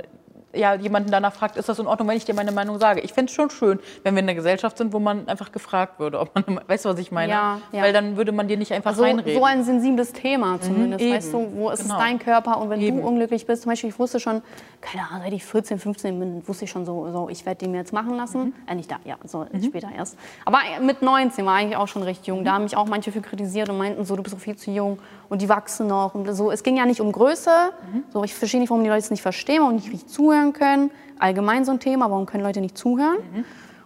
[0.56, 3.00] ja, jemanden danach fragt, ist das in Ordnung, wenn ich dir meine Meinung sage.
[3.00, 5.98] Ich fände es schon schön, wenn wir in einer Gesellschaft sind, wo man einfach gefragt
[5.98, 7.32] würde, ob man, weißt du, was ich meine?
[7.32, 7.82] Ja, ja.
[7.82, 9.34] Weil dann würde man dir nicht einfach so, reinreden.
[9.38, 11.14] so ein sensibles Thema zumindest, eben.
[11.14, 11.94] weißt du, wo ist Genau.
[11.94, 12.98] es dein Körper und wenn Eben.
[13.00, 14.42] du unglücklich bist, zum Beispiel, ich wusste schon,
[14.80, 17.72] keine Ahnung, seit ich 14, 15 bin, wusste ich schon so, so ich werde den
[17.72, 18.52] mir jetzt machen lassen, Mhm.
[18.66, 22.26] äh, nicht da, ja, so später erst, aber mit 19 war eigentlich auch schon recht
[22.26, 24.56] jung, da haben mich auch manche für kritisiert und meinten so, du bist doch viel
[24.56, 27.50] zu jung und die wachsen noch und so, es ging ja nicht um Größe,
[27.92, 28.04] Mhm.
[28.12, 30.52] so, ich verstehe nicht, warum die Leute es nicht verstehen, warum die nicht richtig zuhören
[30.52, 33.18] können, allgemein so ein Thema, warum können Leute nicht zuhören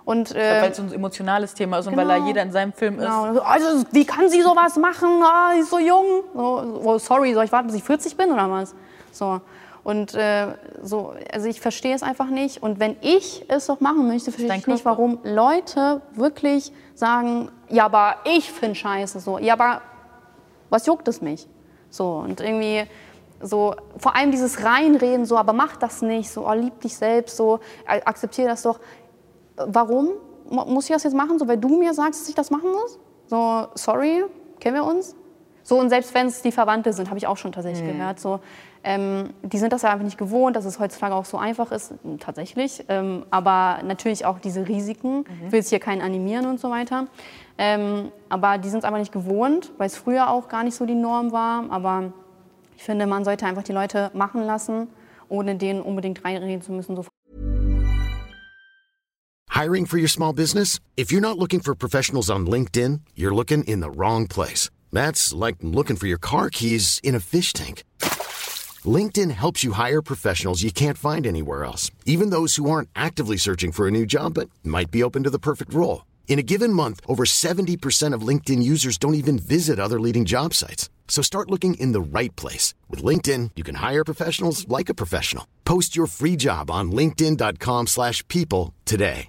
[0.05, 2.27] und äh, weil es so ein emotionales Thema ist und weil da Genau.
[2.27, 3.05] jeder in seinem Film ist.
[3.07, 3.39] Genau.
[3.41, 5.09] Also, wie kann sie sowas machen?
[5.23, 6.05] Ah, sie ist so jung.
[6.35, 8.75] So, oh, sorry, soll ich warten, bis ich 40 bin oder was?
[9.13, 9.41] So.
[9.83, 10.49] Und äh,
[10.83, 12.63] so, also ich verstehe es einfach nicht.
[12.63, 17.87] Und wenn ich es doch machen möchte, verstehe ich nicht, warum Leute wirklich sagen, ja,
[17.87, 19.21] aber ich finde scheiße.
[19.21, 19.81] So, ja, aber
[20.71, 21.47] was juckt es mich?
[21.91, 22.85] So, und irgendwie
[23.43, 27.37] so, vor allem dieses Reinreden, so, aber mach das nicht, so, oh, lieb dich selbst,
[27.37, 28.81] so, akzeptiere das doch.
[29.57, 30.11] Warum
[30.49, 31.39] mu- muss ich das jetzt machen?
[31.39, 32.99] So, weil du mir sagst, dass ich das machen muss?
[33.27, 34.25] So, sorry,
[34.59, 35.17] kennen wir uns?
[35.63, 38.41] So, und selbst wenn es die Verwandte sind, habe ich auch schon tatsächlich gehört, so,
[38.83, 41.93] ähm, die sind das ja einfach nicht gewohnt, dass es heutzutage auch so einfach ist,
[42.03, 42.83] m, tatsächlich.
[42.89, 45.25] Ähm, aber natürlich auch diese Risiken.
[45.45, 47.07] Ich will jetzt hier keinen animieren und so weiter.
[47.63, 50.87] Ähm, aber die sind es einfach nicht gewohnt, weil es früher auch gar nicht so
[50.87, 51.71] die Norm war.
[51.71, 52.15] Aber
[52.75, 54.89] ich finde, man sollte einfach die Leute machen lassen,
[55.29, 56.97] ohne denen unbedingt reinreden zu müssen.
[56.97, 57.05] So
[59.51, 60.81] Hiring for your small business?
[60.97, 64.71] If you're not looking for professionals on LinkedIn, you're looking in the wrong place.
[64.91, 67.85] That's like looking for your car keys in a fish tank.
[68.87, 73.37] LinkedIn helps you hire professionals you can't find anywhere else, even those who aren't actively
[73.37, 76.05] searching for a new job but might be open to the perfect role.
[76.31, 80.55] In a given month, over 70% of LinkedIn users don't even visit other leading job
[80.55, 80.89] sites.
[81.09, 82.73] So start looking in the right place.
[82.89, 85.45] With LinkedIn, you can hire professionals like a professional.
[85.65, 89.29] Post your free job on linkedin.com/people slash people today.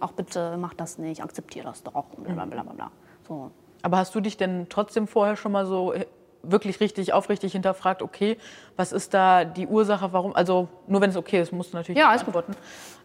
[0.00, 2.04] Auch bitte mach das nicht, akzeptier das doch.
[2.16, 2.90] Bla bla bla bla, bla.
[3.26, 3.50] So.
[3.82, 6.06] Aber hast du dich denn trotzdem vorher schon mal so äh,
[6.42, 8.36] wirklich richtig, aufrichtig hinterfragt, okay,
[8.76, 11.98] was ist da die Ursache, warum, also nur wenn es okay ist, musst du natürlich
[11.98, 12.28] Ja, alles gut.
[12.36, 12.54] antworten.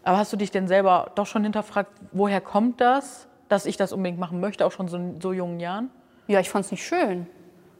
[0.02, 3.92] Aber hast du dich denn selber doch schon hinterfragt, woher kommt das, dass ich das
[3.92, 5.90] unbedingt machen möchte, auch schon so in so jungen Jahren?
[6.26, 7.26] Ja, ich fand es nicht schön.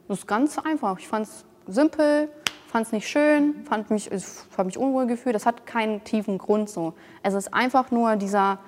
[0.07, 0.99] Das ist ganz einfach.
[0.99, 2.29] Ich fand es simpel,
[2.67, 4.23] fand es nicht schön, fand mich, ich
[4.57, 5.33] habe mich unwohl gefühlt.
[5.35, 6.93] Das hat keinen tiefen Grund so.
[7.23, 8.59] Es ist einfach nur dieser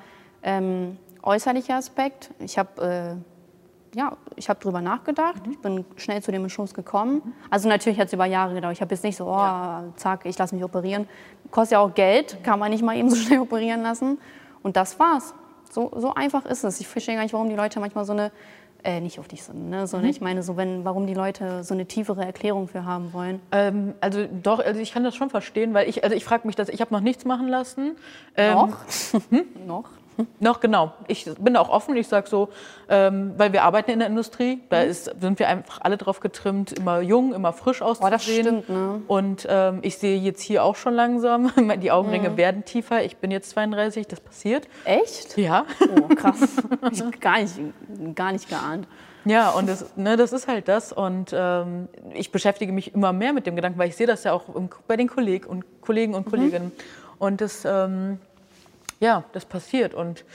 [0.42, 2.32] ähm, äußerliche Aspekt.
[2.40, 3.37] Ich habe äh,
[3.98, 5.42] ja, ich habe drüber nachgedacht.
[5.50, 7.34] Ich bin schnell zu dem Entschluss gekommen.
[7.50, 8.74] Also natürlich hat es über Jahre gedauert.
[8.74, 11.08] Ich habe jetzt nicht so, oh, zack, ich lasse mich operieren.
[11.50, 14.20] Kostet ja auch Geld, kann man nicht mal eben so schnell operieren lassen.
[14.62, 15.34] Und das war's.
[15.72, 16.80] So, so einfach ist es.
[16.80, 18.32] Ich verstehe gar nicht, warum die Leute manchmal so eine,
[18.84, 19.88] äh, nicht auf dich sind, ne?
[19.88, 23.42] sondern ich meine so, wenn, warum die Leute so eine tiefere Erklärung für haben wollen.
[23.52, 26.56] Ähm, also doch, also ich kann das schon verstehen, weil ich, also ich frage mich
[26.56, 27.96] das, ich habe noch nichts machen lassen.
[28.36, 28.78] Ähm, Noch?
[29.66, 29.90] Noch?
[30.40, 30.94] Noch genau.
[31.08, 31.96] Ich bin auch offen.
[31.98, 32.50] Ich sage so,
[32.90, 34.90] ähm, weil wir arbeiten in der Industrie, da Mhm.
[34.90, 38.08] ist, sind wir einfach alle drauf getrimmt, immer jung, immer frisch auszusehen.
[38.08, 39.02] Oh, das stimmt, ne?
[39.08, 41.52] Und ähm, ich sehe jetzt hier auch schon langsam,
[41.82, 42.38] die Augenringe Mhm.
[42.38, 43.04] werden tiefer.
[43.04, 44.68] Ich bin jetzt 32, das passiert.
[44.86, 45.38] Echt?
[45.38, 45.66] Ja.
[45.82, 46.40] Oh, krass.
[46.92, 47.54] Ich gar nicht,
[48.16, 48.88] gar nicht geahnt.
[49.26, 50.94] Ja, und das, ne, das ist halt das.
[50.94, 54.32] Und ähm, ich beschäftige mich immer mehr mit dem Gedanken, weil ich sehe das ja
[54.32, 54.44] auch
[54.88, 56.18] bei den Kolleg und Kollegen Mhm.
[56.18, 56.72] und Kolleginnen.
[57.20, 58.20] Und das, ähm,
[59.00, 59.94] ja, das passiert.
[59.94, 60.26] Und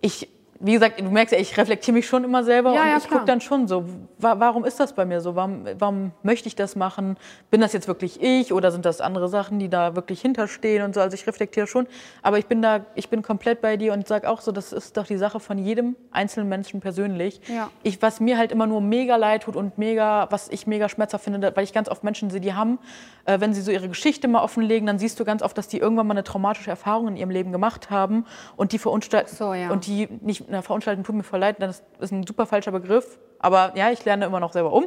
[0.00, 0.28] ich,
[0.64, 3.08] wie gesagt, du merkst ja, ich reflektiere mich schon immer selber Ja, und ja, ich
[3.08, 3.84] gucke dann schon so,
[4.18, 5.36] wa warum ist das bei mir so?
[5.36, 7.18] Warum, warum möchte ich das machen?
[7.50, 10.94] Bin das jetzt wirklich ich oder sind das andere Sachen, die da wirklich hinterstehen und
[10.94, 11.02] so?
[11.02, 11.86] Also ich reflektiere schon,
[12.22, 14.96] aber ich bin da, ich bin komplett bei dir und sage auch so, das ist
[14.96, 17.42] doch die Sache von jedem einzelnen Menschen persönlich.
[17.46, 17.70] Ja.
[17.82, 21.24] Ich, was mir halt immer nur mega leid tut und mega, was ich mega schmerzhaft
[21.24, 22.78] finde, weil ich ganz oft Menschen sehe, die haben,
[23.26, 25.78] äh, wenn sie so ihre Geschichte mal offenlegen, dann siehst du ganz oft, dass die
[25.78, 28.24] irgendwann mal eine traumatische Erfahrung in ihrem Leben gemacht haben
[28.56, 29.70] und die verunstalten, so, ja.
[29.70, 33.18] und die nicht, na, verunstalten tut mir voll leid, das ist ein super falscher Begriff,
[33.38, 34.86] aber ja, ich lerne immer noch selber um.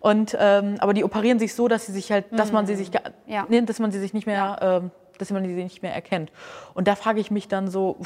[0.00, 2.90] Und, ähm, aber die operieren sich so, dass sie sich halt, dass man sie sich,
[2.92, 3.46] ga- Ja.
[3.48, 6.30] nee, dass man sie sich nicht mehr, ähm, dass man sie nicht mehr erkennt.
[6.74, 7.96] Und da frage ich mich dann so,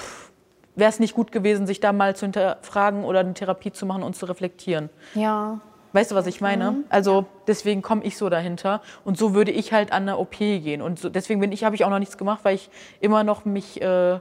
[0.74, 4.02] wäre es nicht gut gewesen, sich da mal zu hinterfragen oder eine Therapie zu machen
[4.02, 4.88] und zu reflektieren?
[5.14, 5.60] Ja.
[5.94, 6.84] Weißt du, was ich meine?
[6.88, 10.80] Also deswegen komme ich so dahinter und so würde ich halt an eine OP gehen
[10.80, 12.70] und so, deswegen bin ich habe ich auch noch nichts gemacht, weil ich
[13.00, 14.18] immer noch mich äh,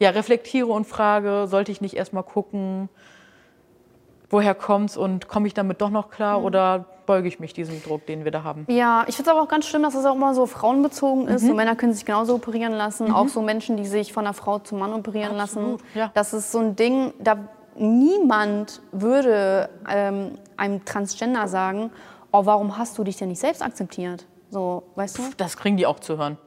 [0.00, 2.88] ja reflektiere und frage, sollte ich nicht erstmal gucken,
[4.30, 8.06] woher kommt's und komme ich damit doch noch klar oder beuge ich mich diesem Druck,
[8.06, 8.64] den wir da haben?
[8.68, 11.46] Ja, ich finde es aber auch ganz schlimm, dass es auch immer so frauenbezogen ist.
[11.46, 13.12] So Männer können sich genauso operieren lassen.
[13.12, 15.84] Auch so Menschen, die sich von einer Frau zum Mann operieren Absolut, lassen.
[15.94, 16.10] ja.
[16.14, 17.36] Das ist so ein Ding, da
[17.76, 21.90] niemand würde ähm, einem Transgender sagen,
[22.32, 24.26] oh, warum hast du dich denn nicht selbst akzeptiert?
[24.50, 25.22] So, weißt du?
[25.36, 26.38] Das kriegen die auch zu hören.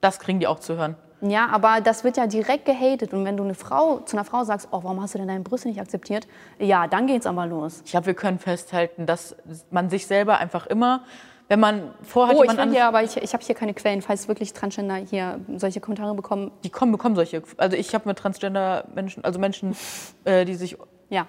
[0.00, 0.96] Das kriegen die auch zu hören.
[1.20, 3.12] Ja, aber das wird ja direkt gehatet.
[3.12, 5.40] Und wenn du eine Frau, zu einer Frau sagst, oh, warum hast du denn deine
[5.40, 6.26] Brüste nicht akzeptiert?
[6.58, 7.82] Ja, dann geht's aber los.
[7.84, 9.36] Ich glaube, wir können festhalten, dass
[9.70, 11.02] man sich selber einfach immer,
[11.48, 14.28] wenn man vorhat, Oh, ich will hier, aber ich, ich habe hier keine Quellen, falls
[14.28, 16.52] wirklich Transgender hier solche Kommentare bekommen.
[16.62, 17.42] die kommen, bekommen solche.
[17.56, 19.74] Also ich habe mit Transgender-Menschen, also Menschen,
[20.24, 20.76] äh, die sich.
[21.08, 21.26] Ja.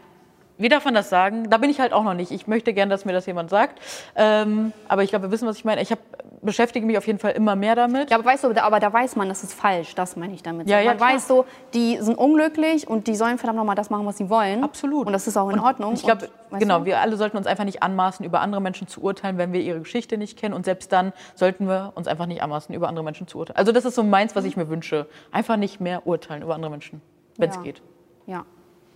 [0.60, 1.50] Wie darf man das sagen?
[1.50, 2.32] Da bin ich halt auch noch nicht.
[2.32, 3.80] Ich möchte gern, dass mir das jemand sagt.
[4.16, 5.82] Ähm, aber ich glaube, wir wissen, was ich meine.
[5.82, 6.00] Ich hab,
[6.42, 8.10] beschäftige mich auf jeden Fall immer mehr damit.
[8.12, 9.96] Ja, aber weißt du, da, aber da weiß man, das ist falsch.
[9.96, 10.68] Das meine ich damit.
[10.70, 11.14] Ja, ja, man klar.
[11.14, 14.62] weiß so, die sind unglücklich und die sollen verdammt nochmal das machen, was sie wollen.
[14.64, 15.08] Absolut.
[15.08, 15.94] Und das ist auch in Ordnung.
[15.94, 16.86] Ich glaube, Und, genau, du?
[16.86, 19.80] wir alle sollten uns einfach nicht anmaßen, über andere Menschen zu urteilen, wenn wir ihre
[19.80, 20.54] Geschichte nicht kennen.
[20.54, 23.56] Und selbst dann sollten wir uns einfach nicht anmaßen, über andere Menschen zu urteilen.
[23.58, 25.08] Also das ist so meins, was ich mir wünsche.
[25.32, 27.02] Einfach nicht mehr urteilen über andere Menschen,
[27.38, 27.62] wenn es Ja.
[27.62, 27.82] geht.
[28.28, 28.46] Ja.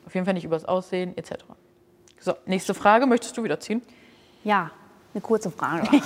[0.05, 1.43] Auf jeden Fall nicht über das Aussehen etc.
[2.19, 3.05] So, nächste Frage.
[3.05, 3.81] Möchtest du wieder ziehen?
[4.43, 4.71] ja,
[5.13, 5.87] eine kurze Frage.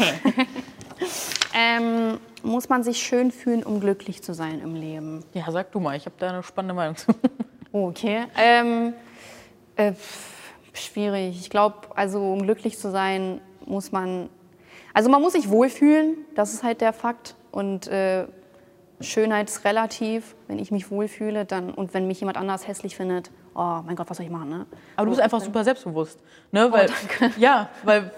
[1.55, 5.23] ähm, muss man sich schön fühlen, um glücklich zu sein im Leben?
[5.33, 5.95] Ja, sag du mal.
[5.95, 7.11] Ich habe da eine spannende Meinung zu.
[7.71, 8.25] Okay.
[8.37, 8.93] Ähm,
[9.75, 9.93] äh,
[10.73, 11.39] schwierig.
[11.39, 14.29] Ich glaube, also um glücklich zu sein, muss man.
[14.93, 17.35] Also man muss sich wohlfühlen, das ist halt der Fakt.
[17.51, 18.25] Und äh,
[18.99, 20.35] Schönheit ist relativ.
[20.47, 24.09] Wenn ich mich wohlfühle, dann und wenn mich jemand anders hässlich findet, oh mein Gott,
[24.09, 24.65] was soll ich machen, ne?
[24.95, 26.19] Aber du bist einfach super selbstbewusst.
[26.51, 26.71] Ne?
[26.71, 26.89] Weil,
[27.37, 28.11] Ja, weil.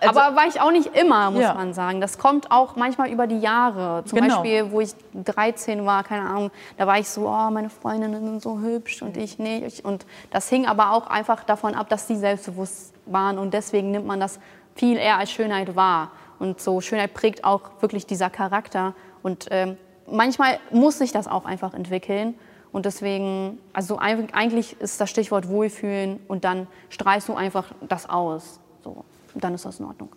[0.00, 1.54] also- Aber war ich auch nicht immer, muss Ja.
[1.54, 2.00] man sagen.
[2.00, 4.04] Das kommt auch manchmal über die Jahre.
[4.04, 4.36] Zum Genau.
[4.36, 8.42] Beispiel, wo ich 13 war, keine Ahnung, da war ich so, oh, meine Freundinnen sind
[8.42, 9.84] so hübsch und ich nicht.
[9.84, 13.38] Und das hing aber auch einfach davon ab, dass sie selbstbewusst waren.
[13.38, 14.38] Und deswegen nimmt man das
[14.74, 16.10] viel eher als Schönheit wahr.
[16.38, 18.94] Und so Schönheit prägt auch wirklich dieser Charakter.
[19.22, 19.76] Und ähm,
[20.10, 22.34] manchmal muss sich das auch einfach entwickeln.
[22.72, 28.60] Und deswegen, also eigentlich ist das Stichwort Wohlfühlen und dann strahlst du einfach das aus.
[28.82, 29.04] So,
[29.34, 30.08] und dann ist das in Ordnung.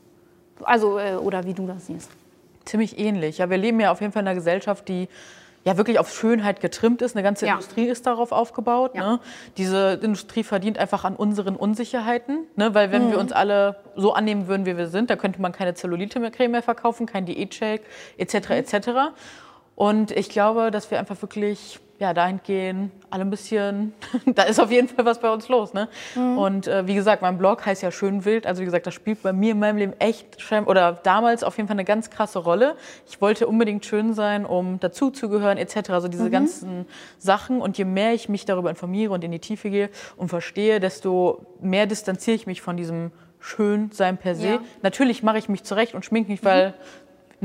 [0.63, 2.09] Also, äh, oder wie du das siehst.
[2.63, 3.39] Ziemlich ähnlich.
[3.39, 5.09] Ja, wir leben ja auf jeden Fall in einer Gesellschaft, die
[5.65, 7.15] ja wirklich auf Schönheit getrimmt ist.
[7.15, 7.53] Eine ganze Ja.
[7.53, 8.91] Industrie ist darauf aufgebaut.
[8.95, 9.13] Ja.
[9.13, 9.19] Ne?
[9.57, 12.45] Diese Industrie verdient einfach an unseren Unsicherheiten.
[12.55, 12.73] Ne?
[12.73, 13.11] Weil wenn Mhm.
[13.11, 16.63] wir uns alle so annehmen würden, wie wir sind, da könnte man keine Zellulite-Creme mehr
[16.63, 17.81] verkaufen, kein Diätshake
[18.17, 18.51] etc.
[18.51, 18.89] Etc.
[19.75, 23.93] Und ich glaube, dass wir einfach wirklich ja, dahin gehen, alle ein bisschen,
[24.25, 25.73] da ist auf jeden Fall was bei uns los.
[25.73, 25.87] Ne?
[26.15, 26.37] Mhm.
[26.37, 28.45] Und äh, wie gesagt, mein Blog heißt ja Schön Wild.
[28.45, 31.67] Also wie gesagt, das spielt bei mir in meinem Leben echt, oder damals auf jeden
[31.67, 32.75] Fall eine ganz krasse Rolle.
[33.07, 35.91] Ich wollte unbedingt schön sein, um dazuzugehören etc.
[35.91, 36.11] Also Mhm.
[36.11, 36.85] diese ganzen
[37.17, 37.61] Sachen.
[37.61, 41.45] Und je mehr ich mich darüber informiere und in die Tiefe gehe und verstehe, desto
[41.61, 44.47] mehr distanziere ich mich von diesem Schönsein per se.
[44.47, 44.59] Ja.
[44.81, 46.73] Natürlich mache ich mich zurecht und schminke mich, weil...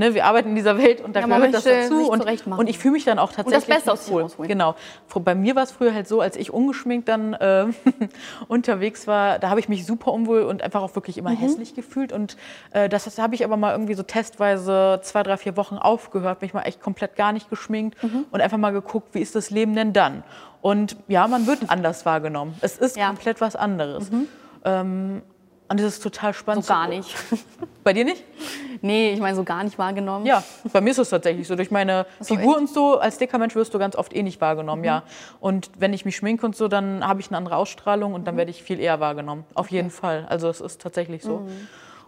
[0.01, 2.09] Ne, wir arbeiten in dieser Welt und da Ja, gehört das dazu.
[2.11, 2.27] Und,
[2.59, 4.23] und ich fühle mich dann auch tatsächlich Beste aus nicht sich wohl.
[4.23, 4.49] rausholen.
[4.49, 4.75] Genau.
[5.15, 7.67] Bei mir war es früher halt so, als ich ungeschminkt dann äh,
[8.49, 11.27] unterwegs war, da habe ich mich super unwohl und einfach auch wirklich Mhm.
[11.27, 12.13] immer hässlich gefühlt.
[12.15, 12.39] Und
[12.71, 16.41] äh, das, das habe ich aber mal irgendwie so testweise zwei, drei, vier Wochen aufgehört,
[16.41, 18.25] mich mal echt komplett gar nicht geschminkt Mhm.
[18.31, 20.23] und einfach mal geguckt, wie ist das Leben denn dann?
[20.63, 22.55] Und ja, man wird anders wahrgenommen.
[22.63, 23.09] Es ist Ja.
[23.09, 24.11] komplett was anderes.
[24.65, 25.21] Ähm,
[25.71, 26.65] und es ist total spannend.
[26.65, 27.15] So gar nicht.
[27.85, 28.25] Bei dir nicht?
[28.83, 30.27] nee, ich meine so gar nicht wahrgenommen.
[30.27, 31.55] Ja, bei mir ist es tatsächlich so.
[31.55, 34.41] Durch meine so, Figur und so, als dicker Mensch wirst du ganz oft eh nicht
[34.41, 35.03] wahrgenommen, ja.
[35.39, 38.37] Und wenn ich mich schminke und so, dann habe ich eine andere Ausstrahlung und dann
[38.37, 39.45] werde ich viel eher wahrgenommen.
[39.55, 40.27] Auf jeden Fall.
[40.29, 41.47] Also es ist tatsächlich so.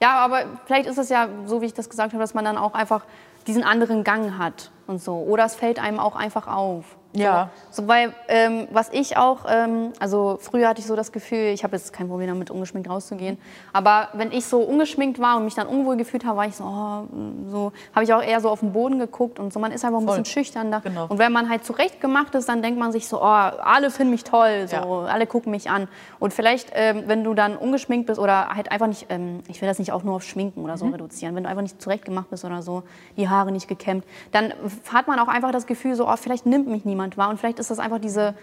[0.01, 2.59] Ja, aber vielleicht ist es ja so, wie ich das gesagt habe, dass man dann
[2.59, 3.05] auch einfach
[3.47, 5.15] diesen anderen Gang hat und so.
[5.17, 6.85] Oder es fällt einem auch einfach auf.
[7.15, 7.51] Ja.
[7.71, 11.63] So, weil, ähm, was ich auch, ähm, also früher hatte ich so das Gefühl, ich
[11.63, 13.37] habe jetzt kein Problem damit, ungeschminkt rauszugehen,
[13.75, 16.65] aber wenn ich so ungeschminkt war und mich dann unwohl gefühlt habe, war ich so,
[16.65, 17.03] oh,
[17.51, 20.01] so habe ich auch eher so auf den Boden geguckt und so, man ist einfach
[20.01, 20.21] ein Voll.
[20.21, 20.81] bisschen schüchterner.
[20.81, 21.05] Genau.
[21.07, 24.13] Und wenn man halt zurecht gemacht ist, dann denkt man sich so, oh, alle finden
[24.13, 24.83] mich toll, so, Ja.
[24.85, 25.89] alle gucken mich an.
[26.19, 29.69] Und vielleicht, ähm, wenn du dann ungeschminkt bist oder halt einfach nicht, ähm, ich will
[29.69, 30.93] das nicht auch nur auf Schminken oder so Mhm.
[30.95, 32.85] reduzieren, wenn du einfach nicht zurecht gemacht bist oder so,
[33.19, 34.53] die Haare nicht gekämmt, dann
[34.93, 37.59] hat man auch einfach das Gefühl so, oh, vielleicht nimmt mich niemand wahr und vielleicht
[37.59, 38.35] ist das einfach diese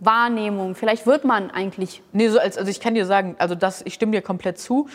[0.00, 0.74] Wahrnehmung.
[0.74, 3.94] Vielleicht wird man eigentlich Nee, so als, also ich kann dir sagen, also das, ich
[3.94, 4.88] stimme dir komplett zu.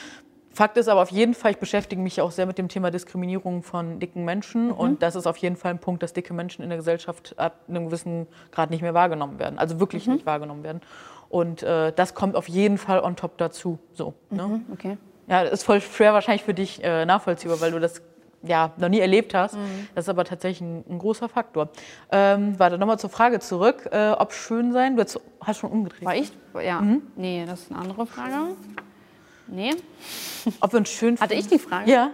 [0.57, 2.89] Fakt ist aber auf jeden Fall, ich beschäftige mich ja auch sehr mit dem Thema
[2.89, 4.71] Diskriminierung von dicken Menschen.
[4.71, 7.59] Und das ist auf jeden Fall ein Punkt, dass dicke Menschen in der Gesellschaft ab
[7.67, 9.59] einem gewissen Grad nicht mehr wahrgenommen werden.
[9.59, 10.81] Also wirklich nicht wahrgenommen werden.
[11.29, 13.77] Und äh, das kommt auf jeden Fall on top dazu.
[13.93, 14.61] So, ne?
[14.73, 14.97] Okay.
[15.27, 18.01] Ja, das ist voll schwer wahrscheinlich für dich äh, nachvollziehbar, weil du das
[18.43, 19.55] ja noch nie erlebt hast.
[19.55, 19.87] Mhm.
[19.95, 21.69] Das ist aber tatsächlich ein, ein großer Faktor.
[22.11, 23.89] Ähm, warte, nochmal zur Frage zurück.
[23.91, 26.05] Äh, ob schön sein, du hast, hast schon umgedreht.
[26.05, 26.31] War ich?
[26.63, 26.81] Ja.
[26.81, 27.01] Mhm.
[27.15, 28.35] Nee, das ist eine andere Frage.
[29.47, 29.71] Nee.
[30.59, 31.89] Ob wir uns schön Hatte ich die Frage?
[31.89, 32.11] Ja,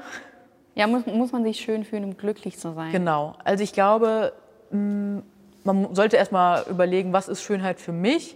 [0.75, 2.91] Ja, muss, muss man sich schön fühlen, um glücklich zu sein?
[2.91, 3.35] genau.
[3.43, 4.33] Also ich glaube,
[4.71, 5.23] mh,
[5.63, 8.35] man sollte erstmal überlegen, was ist Schönheit für mich?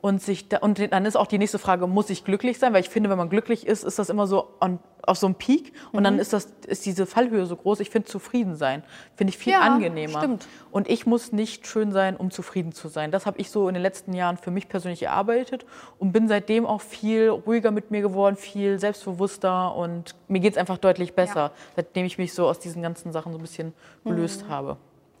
[0.00, 2.72] Und, sich da, und dann ist auch die nächste Frage, muss ich glücklich sein?
[2.72, 5.34] Weil ich finde, wenn man glücklich ist, ist das immer so on, auf so einem
[5.34, 5.72] Peak.
[5.90, 6.04] Und Mhm.
[6.04, 7.80] dann ist, das, ist diese Fallhöhe so groß.
[7.80, 8.84] Ich finde zufrieden sein,
[9.16, 10.20] finde ich viel Ja, angenehmer.
[10.20, 10.46] stimmt.
[10.70, 13.10] Und ich muss nicht schön sein, um zufrieden zu sein.
[13.10, 15.66] Das habe ich so in den letzten Jahren für mich persönlich erarbeitet
[15.98, 20.58] und bin seitdem auch viel ruhiger mit mir geworden, viel selbstbewusster und mir geht es
[20.58, 23.72] einfach deutlich besser, seitdem ich mich so aus diesen ganzen Sachen so ein bisschen
[24.04, 24.76] gelöst habe.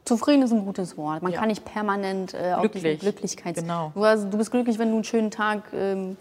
[0.08, 1.22] Zufrieden ist ein gutes Wort.
[1.22, 1.38] Man Ja.
[1.40, 2.82] kann nicht permanent äh, auf Glücklich.
[2.82, 3.60] diesen Glücklichkeits...
[3.60, 3.92] Genau.
[3.94, 5.62] Du, also, du bist glücklich, wenn du einen schönen Tag...
[5.74, 6.16] Ähm,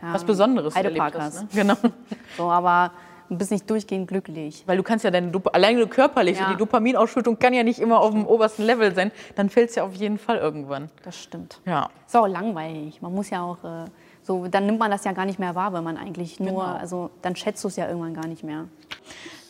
[0.00, 1.42] Was Besonderes Heidepark erlebt hast.
[1.42, 1.54] hast.
[1.54, 1.62] Ne?
[1.62, 1.76] Genau.
[2.36, 2.92] So, aber
[3.28, 4.62] du bist nicht durchgehend glücklich.
[4.66, 6.50] Weil du kannst ja deine Dop alleine körperlich, Ja.
[6.52, 9.84] die Dopaminausschüttung kann ja nicht immer auf dem obersten Level sein, dann fällt es ja
[9.84, 10.88] auf jeden Fall irgendwann.
[11.04, 11.60] Das stimmt.
[11.66, 11.88] Ja.
[12.06, 13.02] Ist auch langweilig.
[13.02, 13.62] Man muss ja auch...
[13.64, 13.84] Äh,
[14.24, 16.48] so, dann nimmt man das ja gar nicht mehr wahr, wenn man eigentlich nur...
[16.50, 16.60] Genau.
[16.78, 18.66] Also, dann schätzt du es ja irgendwann gar nicht mehr.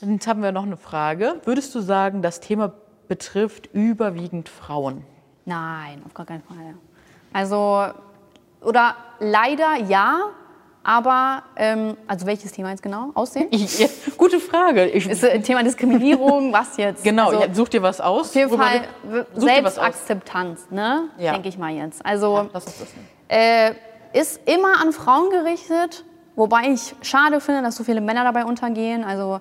[0.01, 1.35] Jetzt haben wir noch eine Frage.
[1.45, 2.73] Würdest du sagen, das Thema
[3.13, 5.05] betrifft überwiegend Frauen?
[5.45, 6.75] Nein, auf gar keinen Fall.
[7.35, 7.89] Also,
[8.63, 10.31] oder leider ja,
[10.83, 13.11] aber, ähm, also welches Thema jetzt genau?
[13.13, 13.49] Aussehen?
[13.51, 14.87] Ich, ja, gute Frage.
[14.87, 17.05] Ich, Ist äh, Thema Diskriminierung, was jetzt?
[17.05, 18.31] genau, also, ja, such dir was aus.
[18.31, 18.89] auf jeden Fall.
[19.35, 21.11] Selbstakzeptanz, ne?
[21.19, 21.33] Ja.
[21.33, 22.05] denke ich mal jetzt.
[22.07, 23.09] Also Lass uns das nehmen.
[23.29, 28.47] äh, ist immer an Frauen gerichtet, wobei ich schade finde, dass so viele Männer dabei
[28.47, 29.05] untergehen.
[29.05, 29.41] Also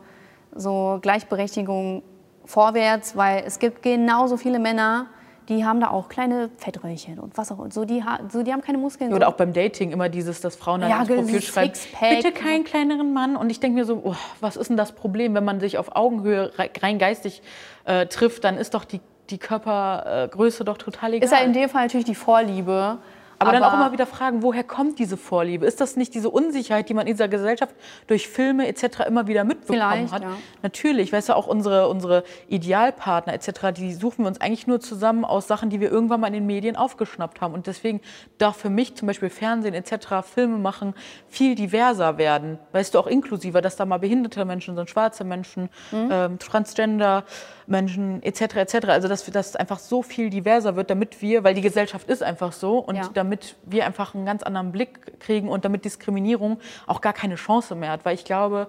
[0.54, 2.04] so Gleichberechtigung
[2.46, 5.08] vorwärts, weil es gibt genauso viele Männer,
[5.50, 8.62] die haben da auch kleine Fettröllchen und was auch und so die, so, die haben
[8.62, 9.12] keine Muskeln.
[9.12, 9.32] Oder so.
[9.34, 13.12] auch beim Dating immer dieses, dass Frauen dann Ja, ins Profil schreiben, bitte keinen kleineren
[13.14, 13.36] Mann.
[13.36, 15.96] Und ich denke mir so, oh, was ist denn das Problem, wenn man sich auf
[15.96, 17.42] Augenhöhe rei- rein geistig
[17.86, 21.26] äh, trifft, dann ist doch die, die Körpergröße doch total egal.
[21.26, 23.00] ist ja in dem Fall natürlich die Vorliebe.
[23.42, 25.66] Aber, dann auch immer wieder fragen, woher kommt diese Vorliebe?
[25.66, 27.76] Ist das nicht diese Unsicherheit, die man in dieser Gesellschaft
[28.08, 29.02] durch Filme etc.
[29.08, 30.22] immer wieder mitbekommen hat?
[30.22, 30.38] ja.
[30.62, 35.26] Natürlich, weißt du, auch unsere, unsere Idealpartner etc., die suchen wir uns eigentlich nur zusammen
[35.26, 37.54] aus Sachen, die wir irgendwann mal in den Medien aufgeschnappt haben.
[37.54, 38.02] Und deswegen
[38.38, 40.94] darf für mich zum Beispiel Fernsehen etc., Filme machen,
[41.28, 42.60] viel diverser werden.
[42.72, 46.10] Weißt du, auch inklusiver, dass da mal behinderte Menschen sind, schwarze Menschen, Mhm.
[46.12, 47.24] ähm, Transgender
[47.72, 48.58] Menschen etc.
[48.58, 48.76] etc.
[48.90, 52.52] Also dass es einfach so viel diverser wird, damit wir, weil die Gesellschaft ist einfach
[52.52, 53.10] so und Ja.
[53.14, 57.74] damit wir einfach einen ganz anderen Blick kriegen und damit Diskriminierung auch gar keine Chance
[57.76, 58.68] mehr hat, weil ich glaube,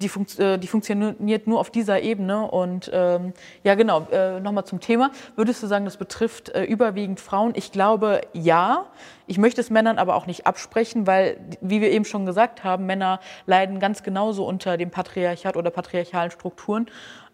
[0.00, 2.50] die, funkt, äh, die funktioniert nur auf dieser Ebene.
[2.50, 3.32] Und ähm,
[3.64, 5.10] ja, genau, äh, nochmal zum Thema.
[5.36, 7.52] Würdest du sagen, das betrifft äh, überwiegend Frauen?
[7.54, 8.86] Ich glaube, ja.
[9.26, 12.86] Ich möchte es Männern aber auch nicht absprechen, weil, wie wir eben schon gesagt haben,
[12.86, 16.86] Männer leiden ganz genauso unter dem Patriarchat oder patriarchalen Strukturen,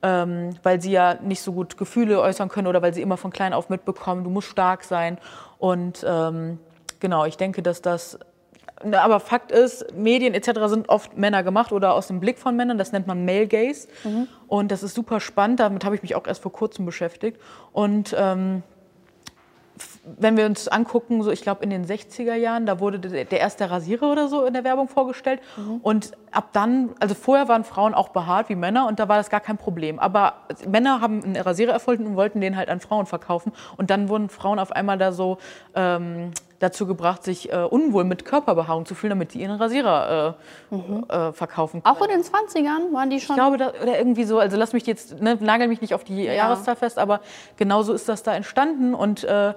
[0.07, 3.33] ähm, weil sie ja nicht so gut Gefühle äußern können oder weil sie immer von
[3.33, 5.19] klein auf mitbekommen, du musst stark sein.
[5.59, 6.61] Und ähm,
[7.01, 8.19] genau, ich denke, dass das
[8.85, 10.51] na, Aber Fakt ist, Medien etc.
[10.67, 12.77] sind oft Männer gemacht oder aus dem Blick von Männern.
[12.79, 13.89] Das nennt man Male Gaze.
[14.49, 15.61] Und das ist super spannend.
[15.61, 17.41] Damit habe ich mich auch erst vor kurzem beschäftigt.
[17.73, 18.63] Und ähm,
[20.19, 23.41] wenn wir uns angucken, so ich glaube in den 60er Jahren, da wurde der, der
[23.41, 25.41] erste Rasierer oder so in der Werbung vorgestellt.
[25.83, 29.31] Und ab dann, also vorher waren Frauen auch behaart wie Männer und da war das
[29.31, 29.99] gar kein Problem.
[29.99, 30.35] Aber
[30.69, 33.53] Männer haben einen Rasierer erfunden und wollten den halt an Frauen verkaufen.
[33.79, 35.39] Und dann wurden Frauen auf einmal da so
[35.75, 40.37] ähm, dazu gebracht, sich äh, unwohl mit Körperbehaarung zu fühlen, damit sie ihren Rasierer
[40.71, 41.97] äh, äh, verkaufen können.
[41.97, 43.37] Auch in den 20ern waren die schon.
[43.37, 46.05] Ich glaube, da, oder irgendwie so, also lass mich jetzt, ne, nagel mich nicht auf
[46.05, 47.21] die Jahreszahl fest, aber
[47.57, 49.55] genauso ist das da entstanden und äh,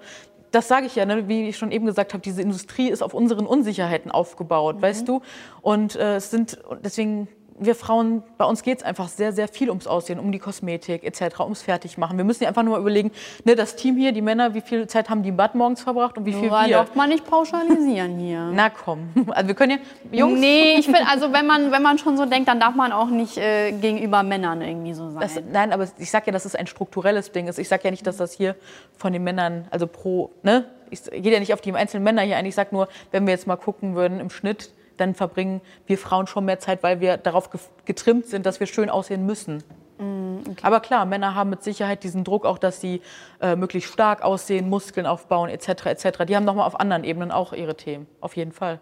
[0.52, 3.14] das sage ich ja, ne, wie ich schon eben gesagt habe, diese Industrie ist auf
[3.14, 5.22] unseren Unsicherheiten aufgebaut, weißt du?
[5.62, 7.28] Und äh, es sind, deswegen,
[7.60, 11.04] wir Frauen, bei uns geht es einfach sehr, sehr viel ums Aussehen, um die Kosmetik
[11.04, 12.18] etc., ums Fertigmachen.
[12.18, 13.12] Wir müssen ja einfach nur mal überlegen,
[13.44, 16.18] ne, das Team hier, die Männer, wie viel Zeit haben die im Bad morgens verbracht
[16.18, 16.70] und wie viel Nur wir?
[16.70, 18.50] darf man nicht pauschalisieren hier.
[18.54, 19.80] Na komm, also wir können
[20.12, 22.76] ja, Jungs, Nee, ich finde, also wenn man, wenn man schon so denkt, dann darf
[22.76, 25.22] man auch nicht äh, gegenüber Männern irgendwie so sein.
[25.22, 27.60] Das, nein, aber ich sage ja, dass es ein strukturelles Ding ist.
[27.60, 28.56] Ich sage ja nicht, dass das hier
[28.98, 30.66] von den Männern, also pro, ne?
[30.92, 32.48] Ich gehe ja nicht auf die einzelnen Männer hier ein.
[32.48, 36.28] Ich sage nur, wenn wir jetzt mal gucken würden im Schnitt, dann verbringen wir Frauen
[36.28, 37.50] schon mehr Zeit, weil wir darauf
[37.86, 39.64] getrimmt sind, dass wir schön aussehen müssen.
[40.62, 43.02] Aber klar, Männer haben mit Sicherheit diesen Druck auch, dass sie
[43.42, 45.88] äh, möglichst stark aussehen, Muskeln aufbauen etc.
[45.88, 46.26] etc.
[46.26, 48.80] Die haben nochmal auf anderen Ebenen auch ihre Themen, auf jeden Fall.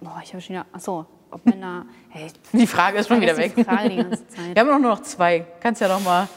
[0.00, 3.54] Boah, ich habe schon wieder, achso, ob Männer, hey, Die Frage ist schon wieder weg.
[3.54, 4.54] die Frage die ganze Zeit.
[4.54, 5.44] Wir haben noch nur noch zwei.
[5.60, 6.28] Kannst ja noch mal.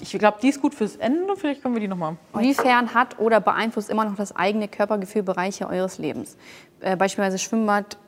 [0.00, 1.36] Ich glaube, die ist gut fürs Ende.
[1.36, 2.16] Vielleicht können wir die noch mal.
[2.34, 6.36] Inwiefern hat oder beeinflusst immer noch das eigene Körpergefühl Bereiche eures Lebens?
[6.80, 7.98] Äh, beispielsweise Schwimmbad,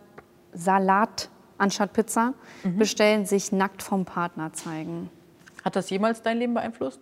[0.52, 2.32] Salat anstatt Pizza,
[2.76, 5.10] bestellen, sich nackt vom Partner zeigen.
[5.64, 7.00] Hat das jemals dein Leben beeinflusst?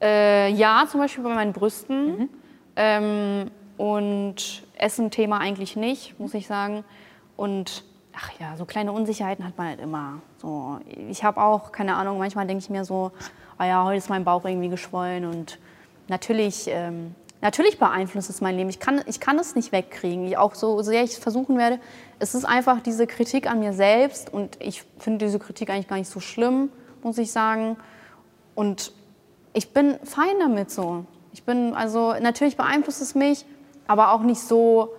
[0.00, 2.28] Äh, ja, zum Beispiel bei meinen Brüsten.
[2.76, 6.84] Ähm, und Essen-Thema eigentlich nicht, muss ich sagen.
[7.36, 10.20] Und ach ja, so kleine Unsicherheiten hat man halt immer.
[10.38, 10.78] So,
[11.10, 13.12] ich habe auch, keine Ahnung, manchmal denke ich mir so,
[13.58, 15.24] ah ja, heute ist mein Bauch irgendwie geschwollen.
[15.24, 15.58] Und
[16.08, 18.70] natürlich, ähm, natürlich beeinflusst es mein Leben.
[18.70, 20.26] Ich kann, ich kann es nicht wegkriegen.
[20.26, 21.78] Ich, auch so sehr ich es versuchen werde.
[22.18, 24.32] Es ist einfach diese Kritik an mir selbst.
[24.32, 26.70] Und ich finde diese Kritik eigentlich gar nicht so schlimm,
[27.02, 27.76] muss ich sagen.
[28.54, 28.92] Und
[29.52, 31.04] ich bin fein damit so.
[31.32, 33.44] Ich bin, also natürlich beeinflusst es mich,
[33.86, 34.90] aber auch nicht so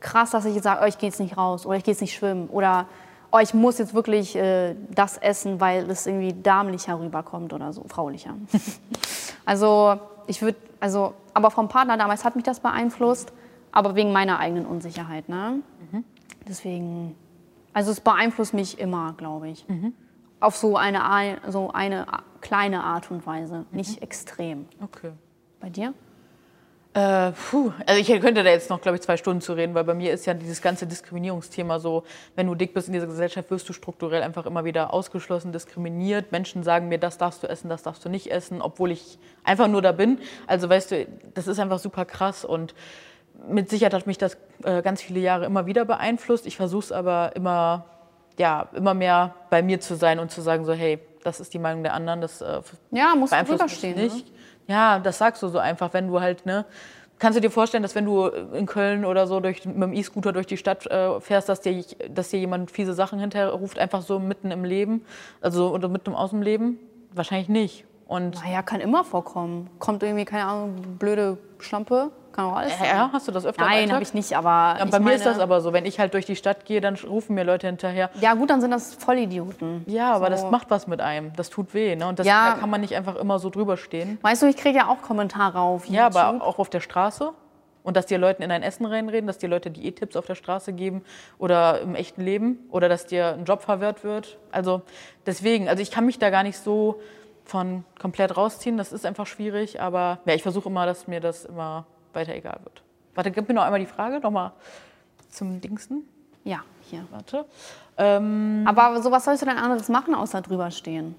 [0.00, 2.00] krass, dass ich jetzt sage, oh, ich gehe jetzt nicht raus oder ich gehe jetzt
[2.00, 2.86] nicht schwimmen oder
[3.32, 7.84] oh, ich muss jetzt wirklich äh, das essen, weil es irgendwie damenlicher rüberkommt oder so,
[7.88, 8.34] fraulicher.
[9.44, 13.32] also ich würde, also, aber vom Partner damals hat mich das beeinflusst,
[13.72, 15.60] aber wegen meiner eigenen Unsicherheit, ne?
[16.48, 17.14] Deswegen,
[17.72, 19.66] also es beeinflusst mich immer, glaube ich.
[20.40, 21.00] Auf so eine,
[21.48, 22.06] so eine
[22.40, 24.66] kleine Art und Weise, nicht extrem.
[24.82, 25.12] Okay.
[25.60, 25.94] Bei dir?
[26.96, 27.72] Äh, puh.
[27.84, 30.14] Also ich könnte da jetzt noch, glaube ich, zwei Stunden zu reden, weil bei mir
[30.14, 32.04] ist ja dieses ganze Diskriminierungsthema so,
[32.36, 36.32] wenn du dick bist in dieser Gesellschaft, wirst du strukturell einfach immer wieder ausgeschlossen, diskriminiert.
[36.32, 39.68] Menschen sagen mir, das darfst du essen, das darfst du nicht essen, obwohl ich einfach
[39.68, 40.18] nur da bin.
[40.46, 42.74] Also weißt du, das ist einfach super krass und
[43.46, 46.46] mit Sicherheit hat mich das äh, ganz viele Jahre immer wieder beeinflusst.
[46.46, 47.84] Ich versuche es aber immer,
[48.38, 51.58] ja, immer mehr bei mir zu sein und zu sagen so, hey, das ist die
[51.58, 53.96] Meinung der anderen, das äh, Ja, musst du beeinflusst mich stehen.
[53.96, 54.26] nicht.
[54.28, 54.32] Ne?
[54.66, 56.64] Ja, das sagst du so einfach, wenn du halt, ne?
[57.18, 60.32] Kannst du dir vorstellen, dass wenn du in Köln oder so durch, mit dem E-Scooter
[60.32, 64.02] durch die Stadt äh, fährst, dass dir, dass dir jemand fiese Sachen hinterher ruft, einfach
[64.02, 65.02] so mitten im Leben,
[65.40, 66.78] also oder mitten aus dem Leben?
[67.14, 67.84] Wahrscheinlich nicht.
[68.06, 69.70] Und Naja, kann immer vorkommen.
[69.78, 72.86] Kommt irgendwie, keine Ahnung, blöde Schlampe, kann auch alles sein.
[72.88, 75.26] ja, hast du das öfter Nein, habe ich nicht, aber Ja, bei mir meine, ist
[75.26, 78.10] das aber so, wenn ich halt durch die Stadt gehe, dann rufen mir Leute hinterher.
[78.20, 79.84] Ja gut, dann sind das Vollidioten.
[79.88, 80.50] Ja, aber das So.
[80.50, 81.32] macht was mit einem.
[81.34, 81.96] Das tut weh.
[81.96, 82.06] Ne?
[82.06, 82.52] Und das, Ja.
[82.52, 84.18] da kann man nicht einfach immer so drüber stehen.
[84.22, 86.22] Weißt du, ich kriege ja auch Kommentare auf Ja, YouTube.
[86.22, 87.32] aber auch auf der Straße.
[87.82, 90.72] Und dass dir Leuten in dein Essen reinreden, dass dir Leute Diät-Tipps auf der Straße
[90.72, 91.04] geben
[91.38, 94.38] oder im echten Leben oder dass dir ein Job verwehrt wird.
[94.50, 94.82] Also
[95.24, 97.00] deswegen, also ich kann mich da gar nicht so
[97.44, 98.76] von komplett rausziehen.
[98.76, 102.58] Das ist einfach schwierig, aber ja, ich versuche immer, dass mir das immer weiter egal
[102.64, 102.82] wird.
[103.14, 104.50] Warte, gib mir noch einmal die Frage, nochmal
[105.30, 106.02] zum Dingsten.
[106.44, 107.04] Ja, hier.
[107.10, 107.44] Warte.
[107.96, 111.14] Ähm, Aber so was sollst du denn anderes machen, außer drüber stehen?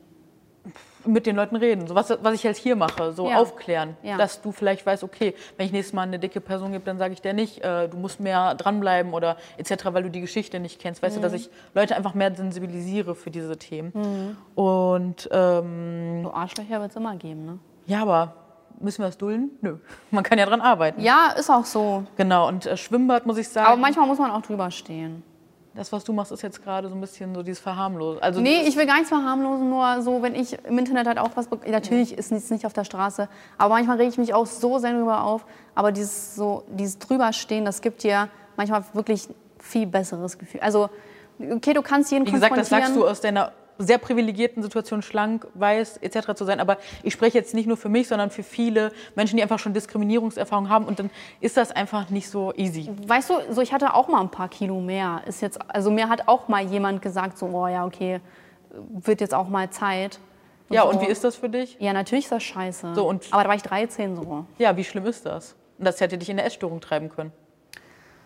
[1.05, 3.37] mit den Leuten reden, so was, was ich halt hier mache, so Ja.
[3.37, 4.17] aufklären, Ja.
[4.17, 7.13] dass du vielleicht weißt, okay, wenn ich nächstes Mal eine dicke Person gebe, dann sage
[7.13, 10.81] ich dir nicht, äh, du musst mehr dranbleiben oder etc., weil du die Geschichte nicht
[10.81, 11.23] kennst, weißt du, Mhm.
[11.23, 14.35] dass ich Leute einfach mehr sensibilisiere für diese Themen.
[14.55, 17.59] Und ähm, So Arschlöcher wird es immer geben, ne?
[17.85, 18.33] ja, aber
[18.79, 19.51] müssen wir das dulden?
[19.61, 19.77] Nö,
[20.11, 21.01] man kann ja dran arbeiten.
[21.01, 22.03] Ja, ist auch so.
[22.15, 25.23] Genau, und äh, Schwimmbad muss ich sagen, Aber manchmal muss man auch drüber stehen.
[25.75, 28.21] das, was du machst, ist jetzt gerade so ein bisschen so dieses Verharmlosen.
[28.23, 31.29] Also Nee, ich will gar nichts verharmlosen, nur so, wenn ich im Internet halt auch
[31.35, 31.71] was bekomme.
[31.71, 34.93] Natürlich ist es nicht auf der Straße, aber manchmal rege ich mich auch so sehr
[34.93, 35.45] drüber auf.
[35.75, 39.27] Aber dieses, so, dieses Drüberstehen, das gibt dir manchmal wirklich
[39.59, 40.61] viel besseres Gefühl.
[40.61, 40.89] Also,
[41.39, 45.47] okay, du kannst jeden Wie gesagt, das sagst du aus deiner sehr privilegierten Situation, schlank,
[45.53, 46.33] weiß etc.
[46.35, 46.59] zu sein.
[46.59, 49.73] Aber ich spreche jetzt nicht nur für mich, sondern für viele Menschen, die einfach schon
[49.73, 50.85] Diskriminierungserfahrung haben.
[50.85, 51.09] Und dann
[51.41, 52.89] ist das einfach nicht so easy.
[53.05, 55.21] Weißt du, so ich hatte auch mal ein paar Kilo mehr.
[55.25, 58.19] Ist jetzt, also mir hat auch mal jemand gesagt, so, oh ja, okay,
[58.89, 60.19] wird jetzt auch mal Zeit.
[60.69, 60.89] Ja, so.
[60.89, 61.77] und wie ist das für dich?
[61.79, 62.93] Ja, natürlich ist das scheiße.
[62.93, 64.45] So, und- Aber da war ich 13 so.
[64.57, 65.55] Ja, wie schlimm ist das?
[65.77, 67.31] Und das hätte dich in eine Essstörung treiben können.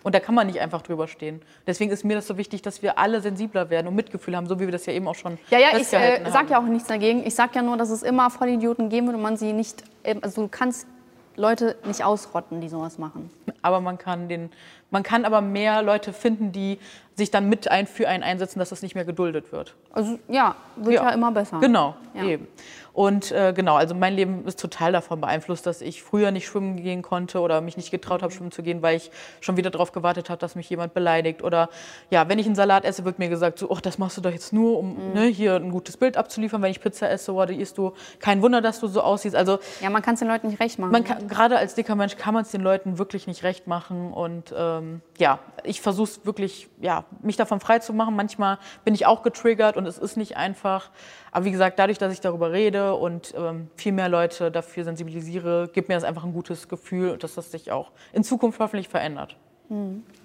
[0.04, 1.42] Und da kann man nicht einfach drüber stehen.
[1.68, 4.60] Deswegen ist mir das so wichtig, dass wir alle sensibler werden und Mitgefühl haben, so
[4.60, 6.48] wie wir das ja eben auch schon Ja, ja, ich äh, sag haben.
[6.50, 7.26] ja auch nichts dagegen.
[7.26, 10.16] Ich sag ja nur, dass es immer Vollidioten geben wird und man sie nicht, äh,
[10.22, 10.88] also du kannst
[11.36, 13.30] Leute nicht ausrotten, die sowas machen.
[13.62, 14.50] Aber man kann den,
[14.92, 16.78] man kann aber mehr Leute finden, die
[17.16, 19.76] sich dann mit ein für einen einsetzen, dass das nicht mehr geduldet wird.
[19.92, 21.60] Also ja, wird ja, immer besser.
[21.60, 22.24] Genau, Ja.
[22.24, 22.48] eben.
[22.94, 26.76] Und äh, genau, also mein Leben ist total davon beeinflusst, dass ich früher nicht schwimmen
[26.76, 29.94] gehen konnte oder mich nicht getraut habe, schwimmen zu gehen, weil ich schon wieder darauf
[29.94, 31.42] gewartet habe, dass mich jemand beleidigt.
[31.42, 31.70] Oder
[32.10, 34.32] ja, wenn ich einen Salat esse, wird mir gesagt, so, oh, das machst du doch
[34.32, 35.14] jetzt nur, um Mhm.
[35.14, 36.62] ne, hier ein gutes Bild abzuliefern.
[36.62, 39.36] Wenn ich Pizza esse, oder isst du, kein Wunder, dass du so aussiehst.
[39.38, 40.92] Also Ja, man kann es den Leuten nicht recht machen.
[40.92, 44.12] man kann, gerade als dicker Mensch kann man es den Leuten wirklich nicht recht machen.
[44.12, 48.16] Und ähm, ja, ich versuche es wirklich, ja, mich davon frei zu machen.
[48.16, 50.90] Manchmal bin ich auch getriggert und es ist nicht einfach.
[51.32, 55.70] Aber wie gesagt, dadurch, dass ich darüber rede und ähm, viel mehr Leute dafür sensibilisiere,
[55.72, 58.90] gibt mir das einfach ein gutes Gefühl und dass das sich auch in Zukunft hoffentlich
[58.90, 59.38] verändert.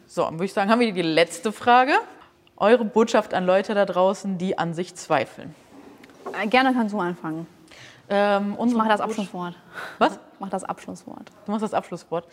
[0.07, 1.93] So, dann würde ich sagen, haben wir die letzte Frage.
[2.57, 5.55] Eure Botschaft an Leute da draußen, die an sich zweifeln.
[6.43, 7.47] Äh, Gerne kannst du anfangen.
[8.09, 9.55] Ähm, Ich mache das Abschlusswort.
[9.99, 10.15] Was?
[10.35, 11.31] Ich mache das Abschlusswort.
[11.45, 12.27] Du machst das Abschlusswort.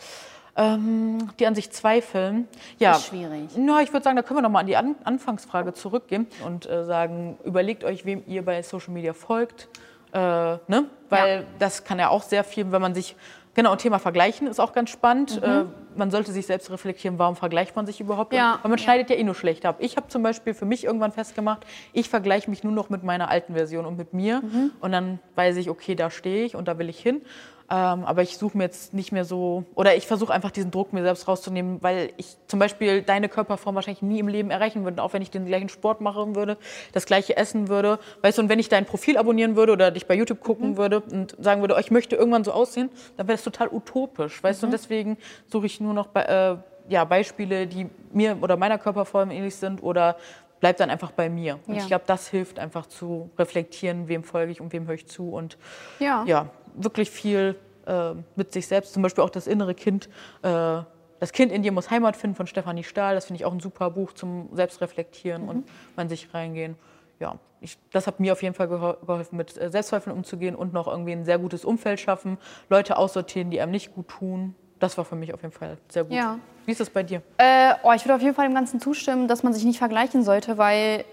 [0.56, 2.46] Ähm, die an sich zweifeln.
[2.78, 3.48] Ja, Ist schwierig.
[3.56, 6.66] Ja, ich würde sagen, da können wir noch mal an die an Anfangsfrage zurückgehen und
[6.70, 9.68] äh, sagen, überlegt euch, wem ihr bei Social Media folgt.
[10.12, 10.84] Äh, ne?
[11.08, 11.42] Weil Ja.
[11.58, 13.16] das kann ja auch sehr viel, wenn man sich,
[13.54, 15.42] genau, Thema Vergleichen ist auch ganz spannend.
[15.42, 15.64] Äh,
[15.96, 18.32] man sollte sich selbst reflektieren, warum vergleicht man sich überhaupt?
[18.32, 18.38] Mhm.
[18.38, 18.58] Ja.
[18.62, 19.76] Weil man schneidet ja eh nur schlecht ab.
[19.78, 23.28] Ich habe zum Beispiel für mich irgendwann festgemacht, ich vergleiche mich nur noch mit meiner
[23.30, 24.40] alten Version und mit mir.
[24.40, 24.70] Mhm.
[24.80, 27.22] Und dann weiß ich, okay, da stehe ich und da will ich hin.
[27.70, 30.92] Ähm, aber ich suche mir jetzt nicht mehr so, oder ich versuche einfach diesen Druck
[30.92, 35.02] mir selbst rauszunehmen, weil ich zum Beispiel deine Körperform wahrscheinlich nie im Leben erreichen würde,
[35.02, 36.58] auch wenn ich den gleichen Sport machen würde,
[36.92, 37.98] das gleiche essen würde.
[38.20, 41.00] Weißt du, und wenn ich dein Profil abonnieren würde oder dich bei YouTube gucken würde
[41.00, 44.62] und sagen würde, oh, ich möchte irgendwann so aussehen, dann wäre das total utopisch, weißt
[44.62, 45.16] du, und deswegen
[45.50, 46.56] suche ich nur noch äh,
[46.88, 50.16] ja, Beispiele, die mir oder meiner Körperform ähnlich sind oder
[50.60, 51.58] bleib dann einfach bei mir.
[51.66, 51.80] Und Ja.
[51.82, 55.30] ich glaube, das hilft einfach zu reflektieren, wem folge ich und wem höre ich zu
[55.30, 55.56] und
[55.98, 56.24] Ja.
[56.26, 57.56] ja, wirklich viel
[57.86, 58.92] äh, mit sich selbst.
[58.94, 60.08] Zum Beispiel auch das innere Kind.
[60.42, 60.78] Äh,
[61.20, 63.14] das Kind in dir muss Heimat finden von Stefanie Stahl.
[63.14, 65.48] Das finde ich auch ein super Buch zum Selbstreflektieren Mhm.
[65.48, 66.76] und mal in sich reingehen.
[67.20, 70.72] Ja, ich, das hat mir auf jeden Fall geho geholfen, mit äh, Selbstzweifeln umzugehen und
[70.72, 72.36] noch irgendwie ein sehr gutes Umfeld schaffen,
[72.68, 74.54] Leute aussortieren, die einem nicht gut tun.
[74.84, 76.12] Das war für mich auf jeden Fall sehr gut.
[76.12, 76.38] Ja.
[76.66, 77.22] Wie ist das bei dir?
[77.38, 80.22] Äh, oh, ich würde auf jeden Fall dem Ganzen zustimmen, dass man sich nicht vergleichen
[80.22, 81.04] sollte, weil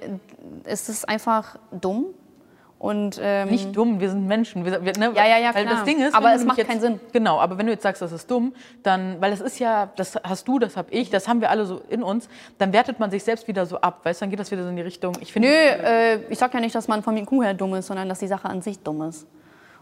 [0.66, 2.08] es ist einfach dumm.
[2.80, 4.66] Und, ähm, Nicht dumm, wir sind Menschen.
[4.66, 5.12] Wir, ne?
[5.14, 5.76] Ja, ja, ja, Weil klar.
[5.76, 7.00] das Ding ist, Aber es macht jetzt, keinen Sinn.
[7.14, 10.16] Genau, aber wenn du jetzt sagst, das ist dumm, dann, weil das ist ja, das
[10.24, 13.12] hast du, das habe ich, das haben wir alle so in uns, dann wertet man
[13.12, 15.16] sich selbst wieder so ab, weißt du, dann geht das wieder so in die Richtung.
[15.20, 17.86] Ich finde, Nö, äh, ich sag ja nicht, dass man vom IQ her dumm ist,
[17.86, 19.28] sondern dass die Sache an sich dumm ist.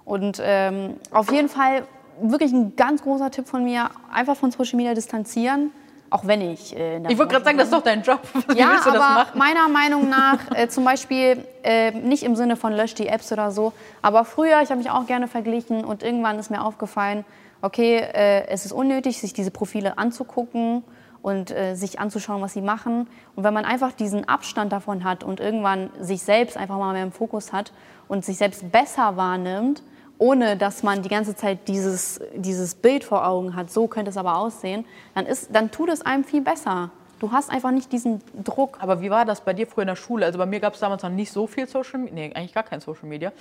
[0.03, 1.83] Und ähm, auf jeden Fall
[2.21, 5.71] wirklich ein ganz großer Tipp von mir, einfach von Social Media distanzieren,
[6.11, 8.21] auch wenn ich äh, ich wollte gerade sagen, das ist doch dein Job.
[8.47, 12.35] Wie Ja, willst du das aber meiner Meinung nach äh, zum Beispiel äh, nicht im
[12.35, 15.85] Sinne von lösch die Apps oder so, aber früher, ich habe mich auch gerne verglichen
[15.85, 17.25] und irgendwann ist mir aufgefallen,
[17.61, 20.83] okay, äh, es ist unnötig, sich diese Profile anzugucken
[21.21, 23.07] und äh, sich anzuschauen, was sie machen.
[23.35, 27.03] Und wenn man einfach diesen Abstand davon hat und irgendwann sich selbst einfach mal mehr
[27.03, 27.71] im Fokus hat
[28.07, 29.83] und sich selbst besser wahrnimmt
[30.19, 34.17] ohne dass man die ganze Zeit dieses, dieses Bild vor Augen hat, so könnte es
[34.17, 36.91] aber aussehen, dann, ist, dann tut es einem viel besser.
[37.19, 38.77] Du hast einfach nicht diesen Druck.
[38.81, 40.25] Aber wie war das bei dir früher in der Schule?
[40.25, 42.63] Also bei mir gab es damals noch nicht so viel Social Media, nee, eigentlich gar
[42.63, 43.31] kein Social Media.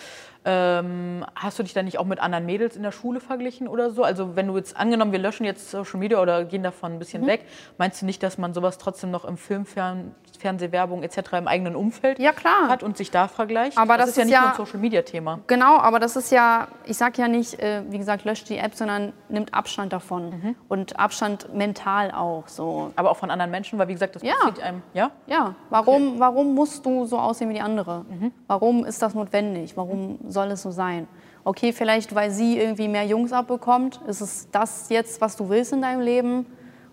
[0.45, 3.91] Ähm, hast du dich dann nicht auch mit anderen Mädels in der Schule verglichen oder
[3.91, 4.03] so?
[4.03, 7.23] Also wenn du jetzt angenommen, wir löschen jetzt Social Media oder gehen davon ein bisschen
[7.23, 7.27] mhm.
[7.27, 7.45] weg,
[7.79, 11.33] meinst du nicht, dass man sowas trotzdem noch im Film, Fern Fernsehwerbung etc.
[11.33, 12.69] im eigenen Umfeld ja, klar.
[12.69, 13.77] hat und sich da vergleicht?
[13.77, 15.41] Aber das, das ist ja nicht ja, nur ein Social Media Thema.
[15.47, 18.75] Genau, aber das ist ja, ich sage ja nicht, äh, wie gesagt, löscht die App,
[18.75, 20.55] sondern nimmt Abstand davon mhm.
[20.69, 22.93] und Abstand mental auch so.
[22.97, 24.35] Aber auch von anderen Menschen, weil wie gesagt, das ja.
[24.35, 24.83] passiert einem.
[24.95, 25.11] Ja.
[25.27, 25.55] Ja.
[25.69, 26.21] Warum, okay.
[26.21, 28.05] warum musst du so aussehen wie die andere?
[28.09, 28.33] Mhm.
[28.47, 29.77] Warum ist das notwendig?
[29.77, 31.09] Warum soll es so sein?
[31.45, 35.73] Okay, vielleicht weil sie irgendwie mehr Jungs abbekommt, ist es das jetzt, was du willst
[35.73, 36.47] in deinem Leben?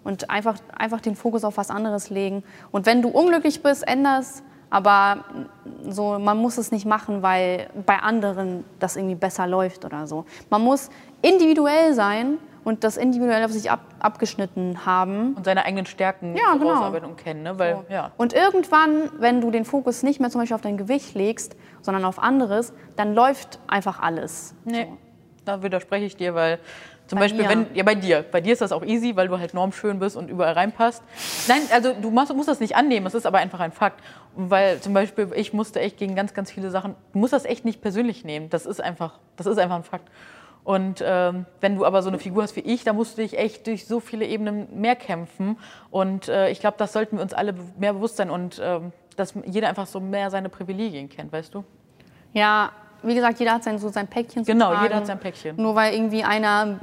[0.05, 2.43] und einfach, einfach den Fokus auf was anderes legen.
[2.71, 5.25] Und wenn du unglücklich bist, änderst, aber
[5.89, 10.25] so, man muss es nicht machen, weil bei anderen das irgendwie besser läuft oder so.
[10.49, 10.89] Man muss
[11.21, 15.35] individuell sein und das individuell auf sich ab, abgeschnitten haben.
[15.35, 16.73] Und seine eigenen Stärken ja, genau.
[16.73, 17.43] ausarbeiten und kennen.
[17.43, 17.57] Ne?
[17.57, 17.93] Weil, so.
[17.93, 18.11] ja.
[18.17, 22.03] Und irgendwann, wenn du den Fokus nicht mehr zum Beispiel auf dein Gewicht legst, sondern
[22.03, 24.55] auf anderes, dann läuft einfach alles.
[24.65, 24.97] Nee, so.
[25.45, 26.59] da widerspreche ich dir, weil
[27.05, 27.49] zum bei Beispiel, mir.
[27.49, 28.25] wenn, ja, bei dir.
[28.31, 31.03] Bei dir ist das auch easy, weil du halt normschön bist und überall reinpasst.
[31.47, 34.01] Nein, also du musst, musst das nicht annehmen, es ist aber einfach ein Fakt.
[34.35, 37.63] Weil zum Beispiel, ich musste echt gegen ganz, ganz viele Sachen, du musst das echt
[37.63, 38.49] nicht persönlich nehmen.
[38.49, 40.09] Das ist einfach, das ist einfach ein Fakt.
[40.65, 43.37] Und ähm, wenn du aber so eine Figur hast wie ich, dann musst du dich
[43.37, 45.57] echt durch so viele Ebenen mehr kämpfen.
[45.91, 49.35] Und äh, ich glaube, das sollten wir uns alle mehr bewusst sein und ähm, dass
[49.45, 51.63] jeder einfach so mehr seine Privilegien kennt, weißt du?
[52.33, 52.71] Ja,
[53.03, 54.83] wie gesagt, jeder hat sein, so sein Päckchen Genau, tragen.
[54.83, 55.55] jeder hat sein Päckchen.
[55.55, 56.79] Nur weil irgendwie einer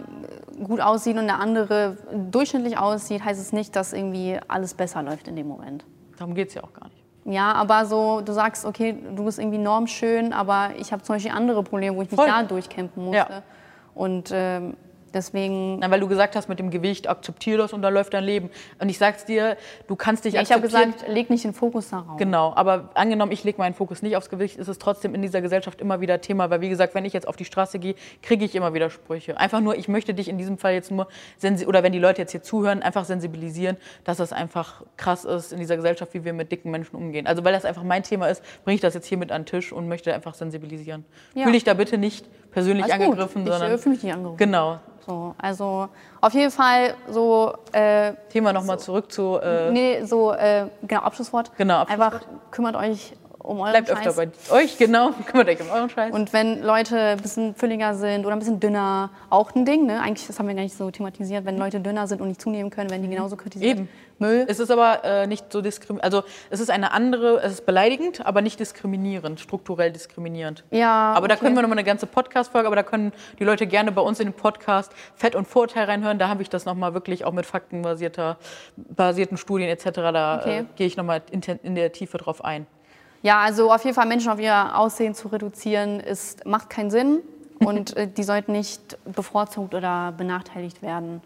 [0.65, 1.97] gut aussieht und der andere
[2.31, 5.85] durchschnittlich aussieht, heißt es nicht, dass irgendwie alles besser läuft in dem Moment.
[6.19, 7.03] Darum geht es ja auch gar nicht.
[7.25, 11.33] Ja, aber so, du sagst, okay, du bist irgendwie normschön, aber ich habe zum Beispiel
[11.33, 12.29] andere Probleme, wo ich mich Voll.
[12.29, 13.17] da durchkämpfen musste.
[13.33, 13.43] Ja.
[13.95, 14.77] Und ähm,
[15.13, 15.79] Deswegen.
[15.79, 18.51] Nein, weil du gesagt hast, mit dem Gewicht akzeptier das und da läuft dein Leben.
[18.79, 21.91] Und ich sag's dir, du kannst dich ja, Ich habe gesagt, leg nicht den Fokus
[21.91, 22.17] darauf.
[22.17, 25.41] Genau, aber angenommen, ich lege meinen Fokus nicht aufs Gewicht, ist es trotzdem in dieser
[25.41, 26.51] Gesellschaft immer wieder Thema.
[26.51, 29.37] Weil wie gesagt, wenn ich jetzt auf die Straße gehe, kriege ich immer wieder Sprüche.
[29.39, 31.09] Einfach nur, ich möchte dich in diesem Fall jetzt nur,
[31.67, 35.59] oder wenn die Leute jetzt hier zuhören, einfach sensibilisieren, dass das einfach krass ist in
[35.59, 37.27] dieser Gesellschaft, wie wir mit dicken Menschen umgehen.
[37.27, 39.47] Also weil das einfach mein Thema ist, bringe ich das jetzt hier mit an den
[39.47, 41.05] Tisch und möchte einfach sensibilisieren.
[41.35, 41.45] Ja.
[41.45, 43.53] Fühle ich da bitte nicht persönlich Alles angegriffen, gut.
[43.53, 43.75] sondern.
[43.75, 44.39] Ich fühle mich nicht angegriffen.
[44.39, 44.79] Genau.
[45.05, 45.89] So, also
[46.21, 47.53] auf jeden Fall so.
[47.73, 49.39] Äh, Thema nochmal so, zurück zu.
[49.39, 51.51] Äh, nee, so, äh, genau, Abschlusswort.
[51.57, 52.15] Genau, Abschlusswort.
[52.15, 53.13] Einfach kümmert euch
[53.43, 54.07] um euren Bleibt Scheiß.
[54.19, 55.11] öfter bei euch, genau.
[55.27, 56.13] Kümmert euch um euren Scheiß.
[56.15, 60.01] Und wenn Leute ein bisschen fülliger sind oder ein bisschen dünner, auch ein Ding, ne?
[60.01, 61.45] Eigentlich, das haben wir gar nicht so thematisiert.
[61.45, 63.79] Wenn Leute dünner sind und nicht zunehmen können, werden die genauso kritisiert.
[63.79, 63.89] Eben.
[64.19, 64.47] Müll.
[64.49, 66.05] Es ist aber äh, nicht so diskriminierend.
[66.05, 70.65] Also es ist eine andere, es ist beleidigend, aber nicht diskriminierend, strukturell diskriminierend.
[70.71, 71.13] Ja.
[71.13, 71.29] Aber okay.
[71.29, 74.21] da können wir nochmal eine ganze Podcast-Folge, aber da können die Leute gerne bei uns
[74.21, 76.19] in den Podcast Fett und Vorteil reinhören.
[76.19, 78.39] Da habe ich das nochmal wirklich auch mit faktenbasierter
[78.77, 79.91] basierten Studien etc.
[79.91, 80.59] Da okay.
[80.61, 82.67] äh, gehe ich nochmal in, in der Tiefe drauf ein.
[83.23, 87.21] Ja, also auf jeden Fall Menschen auf ihr Aussehen zu reduzieren, ist, macht keinen Sinn.
[87.61, 91.21] Und äh, die sollten nicht bevorzugt oder benachteiligt werden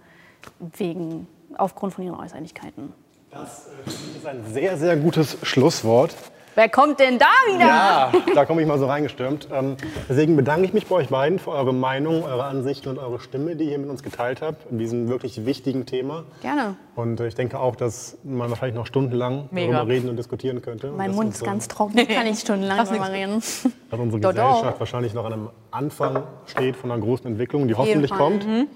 [0.77, 1.27] wegen,
[1.57, 2.93] aufgrund von ihren Äußerlichkeiten.
[3.31, 6.15] Das äh, ist ein sehr, sehr gutes Schlusswort.
[6.57, 7.67] Wer kommt denn da wieder?
[7.67, 9.49] Ja, da komme ich mal so reingestürmt.
[9.53, 9.77] Ähm,
[10.09, 13.57] deswegen bedanke ich mich bei euch beiden für eure Meinung, eure Ansichten und eure Stimme,
[13.57, 16.25] die ihr mit uns geteilt habt in diesem wirklich wichtigen Thema.
[16.41, 16.77] Gerne.
[16.95, 19.71] Und äh, ich denke auch, dass man wahrscheinlich noch stundenlang Mega.
[19.75, 20.93] darüber reden und diskutieren könnte.
[20.93, 23.35] Mein Mund ist ganz trocken, ich kann nicht stundenlang darüber reden.
[23.91, 28.11] Dass unsere Gesellschaft wahrscheinlich noch an einem Anfang steht von einer großen Entwicklung, die hoffentlich
[28.11, 28.47] kommt.
[28.47, 28.67] Mhm.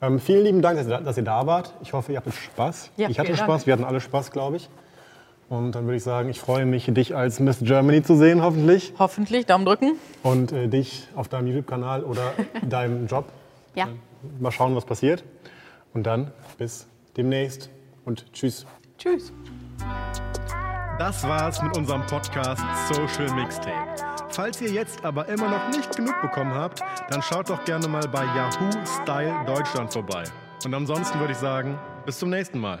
[0.00, 1.74] Ähm, vielen lieben Dank, dass ihr, dass ihr, da wart.
[1.82, 2.92] Ich hoffe, ihr hattet Spaß.
[2.96, 3.66] Ja, ich hatte Spaß, Dank.
[3.66, 4.70] wir hatten alle Spaß, glaube ich.
[5.48, 8.92] Und dann würde ich sagen, ich freue mich, dich als Miss Germany zu sehen, hoffentlich.
[8.98, 9.92] Hoffentlich, Daumen drücken.
[10.22, 12.32] Und äh, dich auf deinem YouTube-Kanal oder
[12.68, 13.24] deinem Job.
[13.74, 13.86] Ja.
[13.86, 15.24] Äh, mal schauen, was passiert.
[15.94, 16.86] Und dann bis
[17.16, 17.70] demnächst
[18.04, 18.66] und tschüss.
[18.98, 19.32] Tschüss.
[20.98, 24.18] Das war's mit unserem Podcast Social Mixtape.
[24.30, 28.06] Falls ihr jetzt aber immer noch nicht genug bekommen habt, dann schaut doch gerne mal
[28.08, 28.70] bei Yahoo
[29.02, 30.24] Style Deutschland vorbei.
[30.64, 32.80] Und ansonsten würde ich sagen, bis zum nächsten Mal.